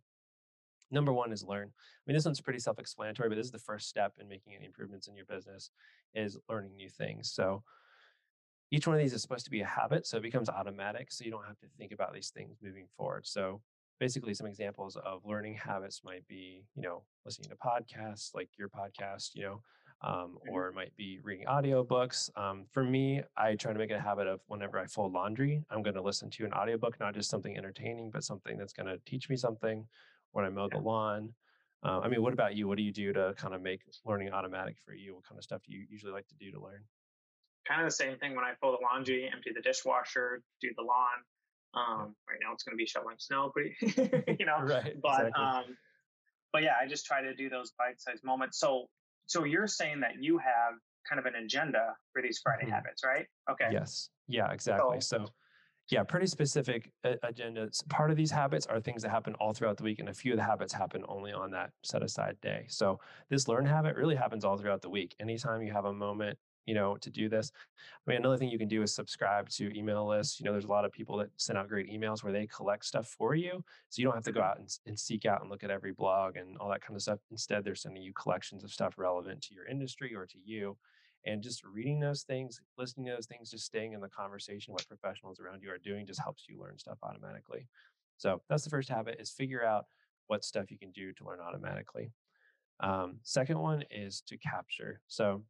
Number 0.90 1.12
one 1.12 1.32
is 1.32 1.44
learn. 1.44 1.68
I 1.68 2.02
mean, 2.06 2.16
this 2.16 2.24
one's 2.24 2.40
pretty 2.40 2.58
self-explanatory, 2.58 3.28
but 3.28 3.36
this 3.36 3.46
is 3.46 3.52
the 3.52 3.58
first 3.58 3.88
step 3.88 4.14
in 4.18 4.28
making 4.28 4.54
any 4.54 4.66
improvements 4.66 5.08
in 5.08 5.16
your 5.16 5.26
business 5.26 5.70
is 6.14 6.38
learning 6.48 6.76
new 6.76 6.88
things. 6.88 7.30
So 7.32 7.62
each 8.70 8.86
one 8.86 8.96
of 8.96 9.02
these 9.02 9.12
is 9.12 9.22
supposed 9.22 9.44
to 9.46 9.50
be 9.50 9.60
a 9.60 9.66
habit, 9.66 10.06
so 10.06 10.18
it 10.18 10.22
becomes 10.22 10.48
automatic, 10.48 11.10
so 11.10 11.24
you 11.24 11.30
don't 11.30 11.46
have 11.46 11.58
to 11.60 11.66
think 11.78 11.92
about 11.92 12.12
these 12.12 12.30
things 12.30 12.58
moving 12.62 12.86
forward. 12.96 13.26
So 13.26 13.60
basically, 13.98 14.34
some 14.34 14.46
examples 14.46 14.96
of 14.96 15.22
learning 15.24 15.54
habits 15.54 16.02
might 16.04 16.26
be, 16.28 16.64
you 16.74 16.82
know, 16.82 17.02
listening 17.24 17.50
to 17.50 17.56
podcasts 17.56 18.34
like 18.34 18.50
your 18.58 18.68
podcast, 18.68 19.30
you 19.34 19.42
know, 19.42 19.62
um, 20.02 20.12
mm-hmm. 20.12 20.50
or 20.50 20.68
it 20.68 20.74
might 20.74 20.94
be 20.96 21.18
reading 21.22 21.46
audiobooks. 21.46 22.30
Um, 22.36 22.66
for 22.70 22.84
me, 22.84 23.22
I 23.36 23.54
try 23.54 23.72
to 23.72 23.78
make 23.78 23.90
it 23.90 23.94
a 23.94 24.00
habit 24.00 24.26
of 24.26 24.40
whenever 24.48 24.78
I 24.78 24.86
fold 24.86 25.12
laundry, 25.12 25.64
I'm 25.70 25.82
going 25.82 25.96
to 25.96 26.02
listen 26.02 26.30
to 26.30 26.44
an 26.44 26.52
audiobook, 26.52 27.00
not 27.00 27.14
just 27.14 27.30
something 27.30 27.56
entertaining, 27.56 28.10
but 28.10 28.22
something 28.22 28.58
that's 28.58 28.72
going 28.72 28.86
to 28.86 29.00
teach 29.06 29.28
me 29.28 29.36
something 29.36 29.86
when 30.32 30.44
I 30.44 30.50
mow 30.50 30.68
the 30.68 30.78
lawn. 30.78 31.32
Uh, 31.84 32.00
I 32.00 32.08
mean, 32.08 32.22
what 32.22 32.32
about 32.32 32.56
you? 32.56 32.66
What 32.66 32.76
do 32.76 32.82
you 32.82 32.92
do 32.92 33.12
to 33.12 33.34
kind 33.36 33.54
of 33.54 33.62
make 33.62 33.82
learning 34.04 34.32
automatic 34.32 34.76
for 34.84 34.94
you? 34.94 35.14
What 35.14 35.24
kind 35.28 35.38
of 35.38 35.44
stuff 35.44 35.62
do 35.66 35.72
you 35.72 35.86
usually 35.88 36.12
like 36.12 36.26
to 36.28 36.34
do 36.34 36.50
to 36.52 36.60
learn? 36.60 36.82
Kind 37.66 37.80
of 37.80 37.86
the 37.86 37.94
same 37.94 38.18
thing 38.18 38.34
when 38.34 38.44
I 38.44 38.54
fold 38.60 38.78
the 38.80 38.84
laundry, 38.84 39.30
empty 39.32 39.50
the 39.54 39.60
dishwasher, 39.60 40.42
do 40.60 40.70
the 40.76 40.82
lawn. 40.82 41.06
Um, 41.74 42.16
right 42.28 42.38
now 42.42 42.52
it's 42.52 42.64
going 42.64 42.72
to 42.72 42.78
be 42.78 42.86
shoveling 42.86 43.16
snow, 43.18 43.50
pretty, 43.54 43.76
you 44.40 44.46
know. 44.46 44.60
right. 44.60 44.96
But 45.00 45.28
exactly. 45.28 45.44
um, 45.44 45.64
but 46.52 46.62
yeah, 46.62 46.74
I 46.82 46.86
just 46.88 47.04
try 47.04 47.20
to 47.22 47.34
do 47.34 47.48
those 47.48 47.72
bite-sized 47.78 48.24
moments. 48.24 48.58
So 48.58 48.86
so 49.26 49.44
you're 49.44 49.66
saying 49.66 50.00
that 50.00 50.14
you 50.20 50.38
have 50.38 50.74
kind 51.08 51.18
of 51.18 51.26
an 51.26 51.34
agenda 51.36 51.94
for 52.12 52.22
these 52.22 52.40
Friday 52.42 52.64
mm-hmm. 52.64 52.72
habits, 52.72 53.02
right? 53.04 53.26
Okay. 53.50 53.68
Yes. 53.70 54.08
Yeah. 54.26 54.50
Exactly. 54.50 55.00
so, 55.00 55.18
so 55.18 55.30
yeah, 55.90 56.02
pretty 56.02 56.26
specific 56.26 56.90
uh, 57.04 57.14
agendas. 57.24 57.86
Part 57.88 58.10
of 58.10 58.16
these 58.16 58.30
habits 58.30 58.66
are 58.66 58.80
things 58.80 59.02
that 59.02 59.10
happen 59.10 59.34
all 59.34 59.52
throughout 59.52 59.76
the 59.78 59.84
week, 59.84 60.00
and 60.00 60.08
a 60.08 60.14
few 60.14 60.32
of 60.32 60.36
the 60.36 60.44
habits 60.44 60.72
happen 60.72 61.04
only 61.08 61.32
on 61.32 61.50
that 61.52 61.70
set 61.82 62.02
aside 62.02 62.36
day. 62.42 62.66
So 62.68 63.00
this 63.30 63.48
learn 63.48 63.64
habit 63.64 63.96
really 63.96 64.16
happens 64.16 64.44
all 64.44 64.58
throughout 64.58 64.82
the 64.82 64.90
week. 64.90 65.14
Anytime 65.18 65.62
you 65.62 65.72
have 65.72 65.86
a 65.86 65.92
moment, 65.92 66.38
you 66.66 66.74
know, 66.74 66.98
to 66.98 67.10
do 67.10 67.30
this. 67.30 67.50
I 68.06 68.10
mean, 68.10 68.18
another 68.18 68.36
thing 68.36 68.50
you 68.50 68.58
can 68.58 68.68
do 68.68 68.82
is 68.82 68.94
subscribe 68.94 69.48
to 69.50 69.74
email 69.74 70.06
lists. 70.06 70.38
You 70.38 70.44
know, 70.44 70.52
there's 70.52 70.66
a 70.66 70.68
lot 70.68 70.84
of 70.84 70.92
people 70.92 71.16
that 71.16 71.30
send 71.38 71.58
out 71.58 71.66
great 71.66 71.90
emails 71.90 72.22
where 72.22 72.32
they 72.32 72.46
collect 72.46 72.84
stuff 72.84 73.08
for 73.08 73.34
you, 73.34 73.64
so 73.88 74.00
you 74.00 74.04
don't 74.04 74.14
have 74.14 74.24
to 74.24 74.32
go 74.32 74.42
out 74.42 74.58
and, 74.58 74.68
and 74.84 74.98
seek 74.98 75.24
out 75.24 75.40
and 75.40 75.50
look 75.50 75.64
at 75.64 75.70
every 75.70 75.92
blog 75.92 76.36
and 76.36 76.58
all 76.58 76.68
that 76.68 76.82
kind 76.82 76.94
of 76.94 77.00
stuff. 77.00 77.20
Instead, 77.30 77.64
they're 77.64 77.74
sending 77.74 78.02
you 78.02 78.12
collections 78.12 78.62
of 78.62 78.70
stuff 78.70 78.94
relevant 78.98 79.40
to 79.44 79.54
your 79.54 79.66
industry 79.66 80.14
or 80.14 80.26
to 80.26 80.36
you 80.44 80.76
and 81.26 81.42
just 81.42 81.64
reading 81.64 82.00
those 82.00 82.22
things 82.22 82.60
listening 82.78 83.06
to 83.06 83.12
those 83.12 83.26
things 83.26 83.50
just 83.50 83.64
staying 83.64 83.92
in 83.92 84.00
the 84.00 84.08
conversation 84.08 84.72
what 84.72 84.86
professionals 84.88 85.40
around 85.40 85.62
you 85.62 85.70
are 85.70 85.78
doing 85.78 86.06
just 86.06 86.20
helps 86.20 86.44
you 86.48 86.60
learn 86.60 86.78
stuff 86.78 86.98
automatically. 87.02 87.66
So 88.16 88.42
that's 88.48 88.64
the 88.64 88.70
first 88.70 88.88
habit 88.88 89.18
is 89.20 89.30
figure 89.30 89.64
out 89.64 89.86
what 90.26 90.44
stuff 90.44 90.70
you 90.70 90.78
can 90.78 90.90
do 90.90 91.12
to 91.12 91.24
learn 91.24 91.40
automatically. 91.40 92.12
Um, 92.80 93.18
second 93.22 93.58
one 93.58 93.84
is 93.90 94.22
to 94.28 94.36
capture. 94.36 95.00
So 95.08 95.42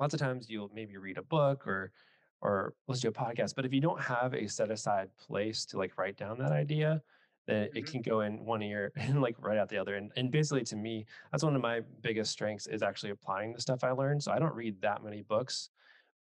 lots 0.00 0.14
of 0.14 0.20
times 0.20 0.48
you'll 0.48 0.70
maybe 0.74 0.96
read 0.96 1.18
a 1.18 1.22
book 1.22 1.66
or 1.66 1.92
or 2.40 2.74
listen 2.86 3.12
to 3.12 3.20
a 3.20 3.24
podcast 3.24 3.54
but 3.56 3.64
if 3.64 3.72
you 3.72 3.80
don't 3.80 4.00
have 4.00 4.32
a 4.32 4.48
set 4.48 4.70
aside 4.70 5.08
place 5.16 5.64
to 5.66 5.76
like 5.76 5.98
write 5.98 6.16
down 6.16 6.38
that 6.38 6.52
idea 6.52 7.02
mm-hmm. 7.48 7.76
it 7.76 7.86
can 7.86 8.02
go 8.02 8.20
in 8.20 8.44
one 8.44 8.62
ear 8.62 8.92
and 8.96 9.20
like 9.20 9.36
right 9.38 9.58
out 9.58 9.68
the 9.68 9.78
other. 9.78 9.96
And, 9.96 10.12
and 10.16 10.30
basically 10.30 10.64
to 10.64 10.76
me, 10.76 11.06
that's 11.30 11.44
one 11.44 11.56
of 11.56 11.62
my 11.62 11.80
biggest 12.02 12.30
strengths 12.30 12.66
is 12.66 12.82
actually 12.82 13.10
applying 13.10 13.52
the 13.52 13.60
stuff 13.60 13.84
I 13.84 13.90
learned. 13.90 14.22
So 14.22 14.32
I 14.32 14.38
don't 14.38 14.54
read 14.54 14.80
that 14.82 15.02
many 15.02 15.22
books, 15.22 15.70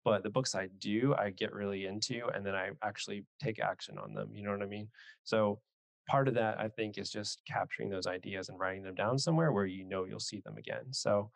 but 0.04 0.23
the 0.23 0.30
books 0.30 0.54
I 0.54 0.68
do, 0.78 1.14
I 1.18 1.30
get 1.30 1.52
really 1.52 1.87
into 1.87 2.26
and 2.35 2.45
then 2.45 2.54
I 2.54 2.71
actually 2.83 3.25
take 3.42 3.61
action 3.61 3.99
on 3.99 4.14
them. 4.14 4.30
You 4.33 4.45
know 4.45 4.52
what 4.52 4.62
I 4.62 4.66
mean? 4.66 4.88
So 5.25 5.61
part 6.09 6.28
of 6.28 6.35
that 6.35 6.61
I 6.61 6.68
think 6.68 6.99
is 6.99 7.11
just 7.11 7.42
capturing 7.47 7.90
those 7.90 8.06
ideas 8.06 8.49
and 8.49 8.59
writing 8.59 8.83
them 8.83 8.95
down 8.95 9.18
somewhere 9.18 9.52
where 9.52 9.66
you 9.66 9.85
know 9.85 10.04
you'll 10.04 10.21
see 10.21 10.40
them 10.40 10.56
again. 10.56 10.92
So 10.92 11.30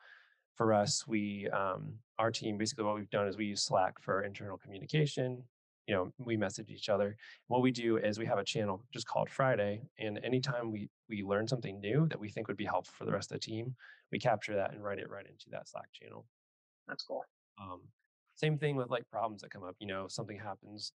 for 0.56 0.72
us, 0.72 1.06
we 1.06 1.48
um, 1.48 1.94
our 2.18 2.30
team 2.30 2.58
basically 2.58 2.84
what 2.84 2.94
we've 2.94 3.10
done 3.10 3.26
is 3.26 3.36
we 3.36 3.46
use 3.46 3.62
Slack 3.62 4.00
for 4.00 4.22
internal 4.22 4.58
communication. 4.58 5.42
You 5.90 5.96
know, 5.96 6.12
we 6.18 6.36
message 6.36 6.70
each 6.70 6.88
other. 6.88 7.16
What 7.48 7.62
we 7.62 7.72
do 7.72 7.96
is 7.96 8.16
we 8.16 8.26
have 8.26 8.38
a 8.38 8.44
channel 8.44 8.84
just 8.92 9.08
called 9.08 9.28
Friday, 9.28 9.82
and 9.98 10.20
anytime 10.22 10.70
we 10.70 10.88
we 11.08 11.24
learn 11.24 11.48
something 11.48 11.80
new 11.80 12.06
that 12.10 12.20
we 12.20 12.28
think 12.28 12.46
would 12.46 12.56
be 12.56 12.64
helpful 12.64 12.94
for 12.96 13.06
the 13.06 13.10
rest 13.10 13.32
of 13.32 13.40
the 13.40 13.44
team, 13.44 13.74
we 14.12 14.20
capture 14.20 14.54
that 14.54 14.72
and 14.72 14.84
write 14.84 15.00
it 15.00 15.10
right 15.10 15.26
into 15.26 15.46
that 15.50 15.68
Slack 15.68 15.88
channel. 15.92 16.26
That's 16.86 17.02
cool. 17.02 17.24
Um, 17.60 17.80
same 18.36 18.56
thing 18.56 18.76
with 18.76 18.88
like 18.88 19.02
problems 19.10 19.42
that 19.42 19.50
come 19.50 19.64
up. 19.64 19.74
You 19.80 19.88
know, 19.88 20.06
something 20.06 20.38
happens 20.38 20.92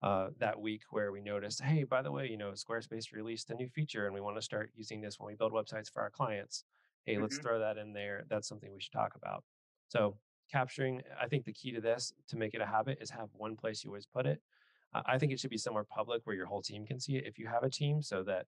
uh, 0.00 0.28
that 0.38 0.60
week 0.60 0.82
where 0.90 1.10
we 1.10 1.22
noticed, 1.22 1.60
hey, 1.60 1.82
by 1.82 2.02
the 2.02 2.12
way, 2.12 2.28
you 2.28 2.36
know, 2.36 2.52
Squarespace 2.52 3.12
released 3.12 3.50
a 3.50 3.54
new 3.54 3.68
feature 3.68 4.06
and 4.06 4.14
we 4.14 4.20
want 4.20 4.36
to 4.36 4.42
start 4.42 4.70
using 4.76 5.00
this 5.00 5.18
when 5.18 5.26
we 5.26 5.34
build 5.34 5.50
websites 5.50 5.90
for 5.92 6.02
our 6.02 6.10
clients. 6.10 6.62
Hey, 7.04 7.14
mm-hmm. 7.14 7.22
let's 7.22 7.38
throw 7.38 7.58
that 7.58 7.78
in 7.78 7.92
there. 7.92 8.26
That's 8.30 8.46
something 8.46 8.72
we 8.72 8.80
should 8.80 8.92
talk 8.92 9.16
about. 9.16 9.42
So 9.88 10.16
capturing, 10.50 11.02
I 11.20 11.26
think 11.26 11.44
the 11.44 11.52
key 11.52 11.72
to 11.72 11.80
this 11.80 12.12
to 12.28 12.36
make 12.36 12.54
it 12.54 12.60
a 12.60 12.66
habit 12.66 12.98
is 13.00 13.10
have 13.10 13.28
one 13.32 13.56
place 13.56 13.84
you 13.84 13.90
always 13.90 14.06
put 14.06 14.26
it. 14.26 14.40
I 15.04 15.18
think 15.18 15.30
it 15.30 15.38
should 15.38 15.50
be 15.50 15.58
somewhere 15.58 15.84
public 15.84 16.22
where 16.24 16.34
your 16.34 16.46
whole 16.46 16.62
team 16.62 16.86
can 16.86 16.98
see 16.98 17.16
it 17.16 17.24
if 17.26 17.38
you 17.38 17.46
have 17.46 17.64
a 17.64 17.68
team 17.68 18.00
so 18.00 18.22
that 18.22 18.46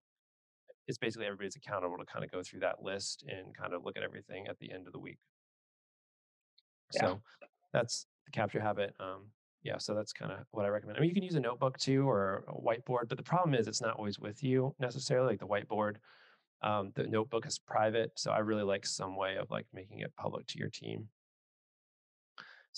it's 0.87 0.97
basically 0.97 1.27
everybody's 1.27 1.55
accountable 1.55 1.97
to 1.97 2.05
kind 2.05 2.25
of 2.25 2.31
go 2.31 2.41
through 2.41 2.61
that 2.61 2.81
list 2.81 3.23
and 3.27 3.55
kind 3.55 3.73
of 3.73 3.85
look 3.85 3.95
at 3.95 4.01
everything 4.01 4.47
at 4.47 4.57
the 4.57 4.71
end 4.71 4.87
of 4.87 4.93
the 4.93 4.99
week. 4.99 5.19
Yeah. 6.95 7.01
So 7.01 7.21
that's 7.71 8.07
the 8.25 8.31
capture 8.31 8.59
habit. 8.59 8.95
Um, 8.99 9.27
yeah, 9.61 9.77
so 9.77 9.93
that's 9.93 10.11
kind 10.11 10.31
of 10.31 10.39
what 10.49 10.65
I 10.65 10.69
recommend. 10.69 10.97
I 10.97 11.01
mean, 11.01 11.09
you 11.09 11.13
can 11.13 11.23
use 11.23 11.35
a 11.35 11.39
notebook 11.39 11.77
too 11.77 12.09
or 12.09 12.45
a 12.47 12.53
whiteboard, 12.53 13.09
but 13.09 13.17
the 13.17 13.23
problem 13.23 13.53
is 13.53 13.67
it's 13.67 13.81
not 13.81 13.97
always 13.97 14.17
with 14.17 14.41
you 14.41 14.73
necessarily. 14.79 15.33
Like 15.33 15.39
the 15.39 15.45
whiteboard, 15.45 15.97
um, 16.63 16.91
the 16.95 17.03
notebook 17.03 17.45
is 17.45 17.59
private, 17.59 18.13
so 18.15 18.31
I 18.31 18.39
really 18.39 18.63
like 18.63 18.87
some 18.87 19.15
way 19.15 19.35
of 19.35 19.51
like 19.51 19.67
making 19.71 19.99
it 19.99 20.15
public 20.17 20.47
to 20.47 20.57
your 20.57 20.69
team. 20.69 21.09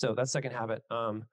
So 0.02 0.14
that's 0.14 0.32
second 0.32 0.50
habit. 0.50 0.82
Um, 0.90 1.24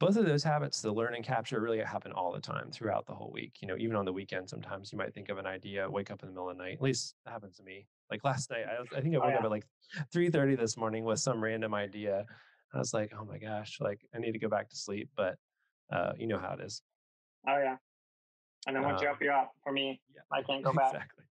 both 0.00 0.16
of 0.16 0.26
those 0.26 0.42
habits, 0.42 0.82
the 0.82 0.90
learn 0.90 1.14
and 1.14 1.22
capture, 1.22 1.60
really 1.60 1.78
happen 1.78 2.10
all 2.10 2.32
the 2.32 2.40
time 2.40 2.72
throughout 2.72 3.06
the 3.06 3.14
whole 3.14 3.30
week. 3.32 3.58
You 3.60 3.68
know, 3.68 3.76
even 3.78 3.94
on 3.94 4.04
the 4.04 4.12
weekend, 4.12 4.50
sometimes 4.50 4.90
you 4.90 4.98
might 4.98 5.14
think 5.14 5.28
of 5.28 5.38
an 5.38 5.46
idea, 5.46 5.88
wake 5.88 6.10
up 6.10 6.22
in 6.24 6.28
the 6.28 6.32
middle 6.32 6.50
of 6.50 6.56
the 6.56 6.64
night. 6.64 6.74
At 6.74 6.82
least 6.82 7.14
that 7.24 7.30
happens 7.30 7.56
to 7.58 7.62
me. 7.62 7.86
Like 8.10 8.24
last 8.24 8.50
night, 8.50 8.64
I, 8.66 8.98
I 8.98 9.00
think 9.00 9.14
I 9.14 9.18
oh, 9.18 9.20
woke 9.20 9.28
oh, 9.28 9.32
yeah. 9.32 9.38
up 9.38 9.44
at 9.44 9.50
like 9.50 9.66
3:30 10.12 10.58
this 10.58 10.76
morning 10.76 11.04
with 11.04 11.20
some 11.20 11.40
random 11.40 11.72
idea 11.72 12.24
I 12.74 12.78
was 12.78 12.94
like, 12.94 13.12
oh 13.18 13.24
my 13.24 13.38
gosh, 13.38 13.78
like 13.80 14.00
I 14.14 14.18
need 14.18 14.32
to 14.32 14.38
go 14.38 14.48
back 14.48 14.68
to 14.70 14.76
sleep, 14.76 15.08
but 15.16 15.36
uh, 15.92 16.12
you 16.18 16.26
know 16.26 16.38
how 16.38 16.52
it 16.52 16.60
is. 16.60 16.82
Oh 17.48 17.58
yeah. 17.58 17.76
And 18.66 18.76
then 18.76 18.82
once 18.82 19.00
uh, 19.00 19.02
you're 19.02 19.10
up, 19.10 19.20
you're 19.20 19.32
up. 19.32 19.52
For 19.64 19.72
me, 19.72 20.00
yeah, 20.14 20.22
I 20.32 20.42
can't 20.42 20.64
go 20.64 20.72
back. 20.74 20.94
Exactly. 20.94 21.24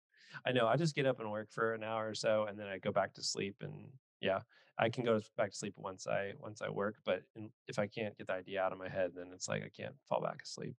I 0.45 0.51
know. 0.51 0.67
I 0.67 0.75
just 0.75 0.95
get 0.95 1.05
up 1.05 1.19
and 1.19 1.31
work 1.31 1.49
for 1.51 1.73
an 1.73 1.83
hour 1.83 2.09
or 2.09 2.13
so, 2.13 2.45
and 2.49 2.57
then 2.57 2.67
I 2.67 2.77
go 2.77 2.91
back 2.91 3.13
to 3.15 3.23
sleep. 3.23 3.55
And 3.61 3.73
yeah, 4.21 4.39
I 4.77 4.89
can 4.89 5.03
go 5.03 5.19
back 5.37 5.51
to 5.51 5.57
sleep 5.57 5.73
once 5.77 6.07
I 6.07 6.33
once 6.39 6.61
I 6.61 6.69
work. 6.69 6.95
But 7.05 7.23
in, 7.35 7.49
if 7.67 7.79
I 7.79 7.87
can't 7.87 8.17
get 8.17 8.27
the 8.27 8.33
idea 8.33 8.61
out 8.61 8.71
of 8.71 8.77
my 8.77 8.89
head, 8.89 9.11
then 9.15 9.27
it's 9.33 9.47
like 9.47 9.63
I 9.63 9.69
can't 9.69 9.95
fall 10.07 10.21
back 10.21 10.41
asleep. 10.43 10.75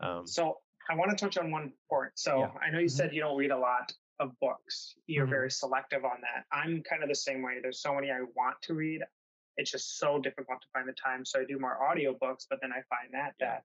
Um, 0.00 0.26
so 0.26 0.58
I 0.90 0.96
want 0.96 1.10
to 1.10 1.16
touch 1.16 1.38
on 1.38 1.50
one 1.50 1.72
point. 1.90 2.12
So 2.14 2.38
yeah. 2.38 2.50
I 2.66 2.70
know 2.70 2.78
you 2.78 2.86
mm-hmm. 2.86 2.96
said 2.96 3.14
you 3.14 3.20
don't 3.20 3.36
read 3.36 3.50
a 3.50 3.58
lot 3.58 3.92
of 4.20 4.30
books. 4.40 4.94
You're 5.06 5.24
mm-hmm. 5.24 5.30
very 5.30 5.50
selective 5.50 6.04
on 6.04 6.18
that. 6.20 6.44
I'm 6.52 6.82
kind 6.82 7.02
of 7.02 7.08
the 7.08 7.14
same 7.14 7.42
way. 7.42 7.58
There's 7.62 7.80
so 7.80 7.94
many 7.94 8.10
I 8.10 8.20
want 8.34 8.56
to 8.62 8.74
read 8.74 9.02
it's 9.56 9.70
just 9.70 9.98
so 9.98 10.18
difficult 10.18 10.60
to 10.60 10.66
find 10.72 10.88
the 10.88 10.92
time. 10.92 11.24
So 11.24 11.40
I 11.40 11.44
do 11.44 11.58
more 11.58 11.78
audiobooks, 11.80 12.46
but 12.48 12.58
then 12.60 12.72
I 12.72 12.82
find 12.88 13.12
that 13.12 13.34
yeah. 13.40 13.46
that 13.46 13.62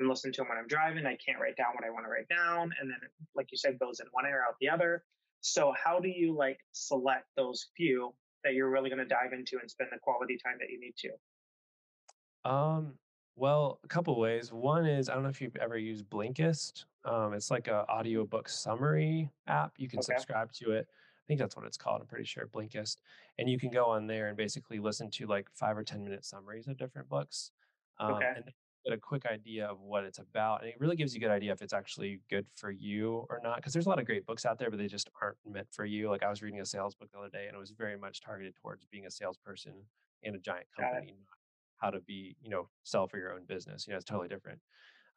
I'm 0.00 0.08
listening 0.08 0.32
to 0.34 0.40
them 0.40 0.48
when 0.48 0.58
I'm 0.58 0.66
driving. 0.66 1.06
I 1.06 1.16
can't 1.24 1.40
write 1.40 1.56
down 1.56 1.74
what 1.74 1.84
I 1.84 1.90
want 1.90 2.04
to 2.06 2.10
write 2.10 2.28
down. 2.28 2.72
And 2.80 2.90
then, 2.90 2.98
like 3.34 3.48
you 3.50 3.58
said, 3.58 3.78
goes 3.78 4.00
in 4.00 4.06
one 4.12 4.26
ear 4.26 4.44
out 4.46 4.56
the 4.60 4.68
other. 4.68 5.04
So 5.40 5.72
how 5.82 6.00
do 6.00 6.08
you 6.08 6.34
like 6.34 6.58
select 6.72 7.26
those 7.36 7.66
few 7.76 8.14
that 8.44 8.54
you're 8.54 8.70
really 8.70 8.90
going 8.90 8.98
to 8.98 9.06
dive 9.06 9.32
into 9.32 9.58
and 9.60 9.70
spend 9.70 9.90
the 9.92 9.98
quality 9.98 10.38
time 10.44 10.56
that 10.60 10.70
you 10.70 10.80
need 10.80 10.94
to? 10.96 12.50
Um, 12.50 12.94
well, 13.36 13.80
a 13.84 13.88
couple 13.88 14.18
ways. 14.18 14.52
One 14.52 14.86
is 14.86 15.08
I 15.08 15.14
don't 15.14 15.22
know 15.22 15.28
if 15.28 15.40
you've 15.40 15.56
ever 15.56 15.78
used 15.78 16.08
Blinkist. 16.10 16.84
Um, 17.04 17.32
it's 17.34 17.50
like 17.50 17.68
a 17.68 17.84
audiobook 17.90 18.48
summary 18.48 19.30
app. 19.46 19.72
You 19.78 19.88
can 19.88 19.98
okay. 19.98 20.14
subscribe 20.14 20.52
to 20.54 20.72
it 20.72 20.86
I 21.22 21.24
think 21.28 21.38
that's 21.38 21.56
what 21.56 21.66
it's 21.66 21.76
called. 21.76 22.00
I'm 22.00 22.06
pretty 22.06 22.24
sure 22.24 22.48
Blinkist. 22.48 22.96
And 23.38 23.48
you 23.48 23.58
can 23.58 23.70
go 23.70 23.86
on 23.86 24.06
there 24.06 24.28
and 24.28 24.36
basically 24.36 24.78
listen 24.78 25.10
to 25.12 25.26
like 25.26 25.48
five 25.54 25.78
or 25.78 25.84
10 25.84 26.02
minute 26.02 26.24
summaries 26.24 26.66
of 26.66 26.76
different 26.76 27.08
books. 27.08 27.52
Um, 28.00 28.14
okay. 28.14 28.32
And 28.36 28.44
get 28.84 28.92
a 28.92 28.98
quick 28.98 29.26
idea 29.26 29.66
of 29.66 29.80
what 29.80 30.04
it's 30.04 30.18
about. 30.18 30.60
And 30.60 30.70
it 30.70 30.76
really 30.78 30.96
gives 30.96 31.14
you 31.14 31.18
a 31.18 31.22
good 31.22 31.30
idea 31.30 31.52
if 31.52 31.62
it's 31.62 31.72
actually 31.72 32.20
good 32.28 32.46
for 32.56 32.70
you 32.70 33.26
or 33.30 33.40
not. 33.42 33.56
Because 33.56 33.72
there's 33.72 33.86
a 33.86 33.88
lot 33.88 33.98
of 33.98 34.06
great 34.06 34.26
books 34.26 34.44
out 34.44 34.58
there, 34.58 34.70
but 34.70 34.78
they 34.78 34.88
just 34.88 35.10
aren't 35.20 35.36
meant 35.48 35.68
for 35.70 35.84
you. 35.84 36.10
Like 36.10 36.22
I 36.22 36.30
was 36.30 36.42
reading 36.42 36.60
a 36.60 36.66
sales 36.66 36.94
book 36.94 37.10
the 37.12 37.18
other 37.18 37.28
day 37.28 37.46
and 37.46 37.54
it 37.54 37.58
was 37.58 37.70
very 37.70 37.96
much 37.96 38.20
targeted 38.20 38.54
towards 38.60 38.84
being 38.90 39.06
a 39.06 39.10
salesperson 39.10 39.74
in 40.22 40.34
a 40.34 40.38
giant 40.38 40.66
company, 40.76 41.14
not 41.28 41.36
how 41.78 41.90
to 41.90 42.00
be, 42.00 42.36
you 42.40 42.50
know, 42.50 42.68
sell 42.84 43.08
for 43.08 43.18
your 43.18 43.32
own 43.32 43.42
business. 43.46 43.86
You 43.86 43.92
know, 43.92 43.96
it's 43.96 44.04
totally 44.04 44.28
different. 44.28 44.60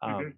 Um, 0.02 0.12
mm-hmm. 0.14 0.30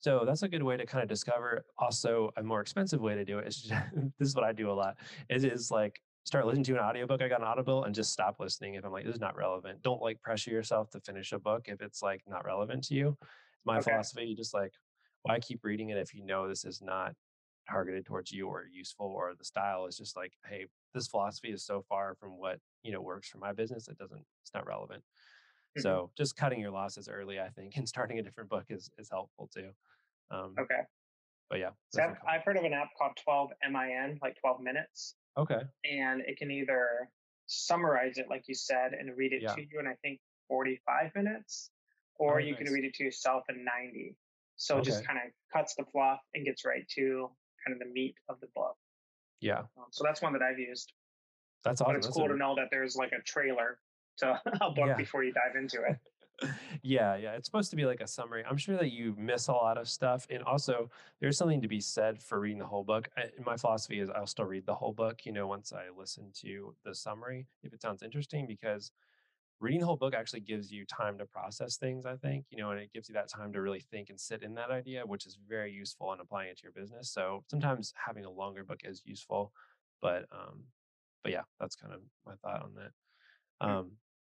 So 0.00 0.22
that's 0.24 0.42
a 0.42 0.48
good 0.48 0.62
way 0.62 0.76
to 0.76 0.86
kind 0.86 1.02
of 1.02 1.08
discover. 1.08 1.64
Also, 1.78 2.30
a 2.36 2.42
more 2.42 2.60
expensive 2.60 3.00
way 3.00 3.14
to 3.14 3.24
do 3.24 3.38
it 3.38 3.48
is 3.48 3.62
just, 3.62 3.74
this 4.18 4.28
is 4.28 4.34
what 4.34 4.44
I 4.44 4.52
do 4.52 4.70
a 4.70 4.72
lot. 4.72 4.96
It 5.28 5.44
is 5.44 5.70
like 5.70 6.00
start 6.28 6.46
listening 6.46 6.64
to 6.64 6.74
an 6.74 6.80
audiobook. 6.80 7.22
I 7.22 7.28
got 7.28 7.40
an 7.40 7.46
Audible 7.46 7.84
and 7.84 7.94
just 7.94 8.12
stop 8.12 8.36
listening 8.38 8.74
if 8.74 8.84
I'm 8.84 8.92
like, 8.92 9.06
this 9.06 9.14
is 9.14 9.20
not 9.20 9.34
relevant. 9.34 9.82
Don't 9.82 10.02
like 10.02 10.20
pressure 10.20 10.50
yourself 10.50 10.90
to 10.90 11.00
finish 11.00 11.32
a 11.32 11.38
book 11.38 11.68
if 11.68 11.80
it's 11.80 12.02
like 12.02 12.22
not 12.28 12.44
relevant 12.44 12.84
to 12.84 12.94
you. 12.94 13.16
My 13.64 13.78
okay. 13.78 13.90
philosophy, 13.90 14.26
you 14.26 14.36
just 14.36 14.52
like, 14.52 14.72
why 15.22 15.40
keep 15.40 15.64
reading 15.64 15.88
it 15.88 15.96
if 15.96 16.14
you 16.14 16.24
know 16.24 16.46
this 16.46 16.66
is 16.66 16.82
not 16.82 17.14
targeted 17.68 18.04
towards 18.04 18.30
you 18.30 18.46
or 18.46 18.66
useful 18.70 19.06
or 19.06 19.32
the 19.38 19.44
style 19.44 19.86
is 19.86 19.96
just 19.96 20.16
like, 20.16 20.32
hey, 20.46 20.66
this 20.94 21.08
philosophy 21.08 21.48
is 21.48 21.64
so 21.64 21.82
far 21.88 22.14
from 22.20 22.38
what, 22.38 22.58
you 22.82 22.92
know, 22.92 23.00
works 23.00 23.30
for 23.30 23.38
my 23.38 23.54
business. 23.54 23.88
It 23.88 23.96
doesn't, 23.96 24.22
it's 24.42 24.52
not 24.52 24.66
relevant. 24.66 25.00
Mm-hmm. 25.00 25.80
So 25.80 26.10
just 26.16 26.36
cutting 26.36 26.60
your 26.60 26.70
losses 26.70 27.08
early, 27.08 27.40
I 27.40 27.48
think, 27.48 27.72
and 27.78 27.88
starting 27.88 28.18
a 28.18 28.22
different 28.22 28.50
book 28.50 28.66
is 28.68 28.90
is 28.98 29.08
helpful 29.10 29.48
too. 29.52 29.70
Um, 30.30 30.54
okay. 30.60 30.82
But 31.48 31.60
yeah. 31.60 31.70
So 31.88 32.02
I've, 32.02 32.16
I've 32.28 32.42
heard 32.44 32.58
of 32.58 32.64
an 32.64 32.74
app 32.74 32.90
called 32.98 33.12
12 33.24 33.50
MIN, 33.70 34.18
like 34.20 34.36
12 34.38 34.60
minutes. 34.60 35.14
Okay. 35.38 35.60
And 35.84 36.22
it 36.26 36.36
can 36.36 36.50
either 36.50 37.08
summarize 37.46 38.18
it, 38.18 38.26
like 38.28 38.44
you 38.46 38.54
said, 38.54 38.92
and 38.98 39.16
read 39.16 39.32
it 39.32 39.42
yeah. 39.42 39.54
to 39.54 39.60
you 39.60 39.80
in, 39.80 39.86
I 39.86 39.94
think, 40.02 40.20
45 40.48 41.12
minutes, 41.14 41.70
or 42.18 42.36
oh, 42.36 42.38
you 42.38 42.52
nice. 42.52 42.62
can 42.62 42.72
read 42.72 42.84
it 42.84 42.94
to 42.94 43.04
yourself 43.04 43.44
in 43.48 43.64
90. 43.64 44.16
So 44.56 44.74
okay. 44.74 44.82
it 44.82 44.84
just 44.84 45.06
kind 45.06 45.18
of 45.18 45.30
cuts 45.52 45.74
the 45.76 45.84
fluff 45.92 46.20
and 46.34 46.44
gets 46.44 46.64
right 46.64 46.86
to 46.96 47.30
kind 47.64 47.80
of 47.80 47.86
the 47.86 47.92
meat 47.92 48.16
of 48.28 48.40
the 48.40 48.48
book. 48.54 48.76
Yeah. 49.40 49.60
Um, 49.60 49.86
so 49.90 50.04
that's 50.04 50.20
one 50.20 50.32
that 50.32 50.42
I've 50.42 50.58
used. 50.58 50.92
That's 51.64 51.80
awesome. 51.80 51.92
But 51.92 51.96
it's 51.98 52.06
that's 52.06 52.16
cool 52.16 52.26
a... 52.26 52.28
to 52.28 52.36
know 52.36 52.54
that 52.56 52.68
there's 52.70 52.96
like 52.96 53.12
a 53.12 53.22
trailer 53.22 53.78
to 54.18 54.40
a 54.60 54.70
book 54.70 54.88
yeah. 54.88 54.94
before 54.96 55.22
you 55.22 55.32
dive 55.32 55.56
into 55.56 55.78
it. 55.88 55.96
yeah, 56.82 57.16
yeah. 57.16 57.32
It's 57.32 57.46
supposed 57.46 57.70
to 57.70 57.76
be 57.76 57.84
like 57.84 58.00
a 58.00 58.06
summary. 58.06 58.44
I'm 58.48 58.56
sure 58.56 58.76
that 58.76 58.92
you 58.92 59.14
miss 59.18 59.48
a 59.48 59.52
lot 59.52 59.78
of 59.78 59.88
stuff. 59.88 60.26
And 60.30 60.42
also, 60.42 60.90
there's 61.20 61.36
something 61.36 61.60
to 61.62 61.68
be 61.68 61.80
said 61.80 62.22
for 62.22 62.38
reading 62.40 62.58
the 62.58 62.66
whole 62.66 62.84
book. 62.84 63.08
I, 63.16 63.24
my 63.44 63.56
philosophy 63.56 64.00
is 64.00 64.10
I'll 64.10 64.26
still 64.26 64.44
read 64.44 64.66
the 64.66 64.74
whole 64.74 64.92
book, 64.92 65.26
you 65.26 65.32
know, 65.32 65.46
once 65.46 65.72
I 65.72 65.84
listen 65.96 66.30
to 66.42 66.74
the 66.84 66.94
summary, 66.94 67.46
if 67.62 67.72
it 67.72 67.82
sounds 67.82 68.02
interesting, 68.02 68.46
because 68.46 68.92
reading 69.60 69.80
the 69.80 69.86
whole 69.86 69.96
book 69.96 70.14
actually 70.14 70.40
gives 70.40 70.70
you 70.70 70.84
time 70.86 71.18
to 71.18 71.26
process 71.26 71.76
things, 71.76 72.06
I 72.06 72.14
think, 72.14 72.44
you 72.50 72.58
know, 72.58 72.70
and 72.70 72.80
it 72.80 72.92
gives 72.92 73.08
you 73.08 73.14
that 73.14 73.28
time 73.28 73.52
to 73.52 73.60
really 73.60 73.80
think 73.80 74.08
and 74.08 74.20
sit 74.20 74.42
in 74.44 74.54
that 74.54 74.70
idea, 74.70 75.04
which 75.04 75.26
is 75.26 75.36
very 75.48 75.72
useful 75.72 76.12
in 76.12 76.20
applying 76.20 76.50
it 76.50 76.58
to 76.58 76.62
your 76.62 76.72
business. 76.72 77.10
So 77.10 77.42
sometimes 77.50 77.92
having 78.06 78.24
a 78.24 78.30
longer 78.30 78.62
book 78.62 78.82
is 78.84 79.02
useful. 79.04 79.52
But, 80.00 80.26
um, 80.30 80.62
but 81.24 81.32
yeah, 81.32 81.42
that's 81.58 81.74
kind 81.74 81.92
of 81.92 82.00
my 82.24 82.34
thought 82.36 82.62
on 82.62 82.70
that. 82.76 83.66
Um, 83.66 83.90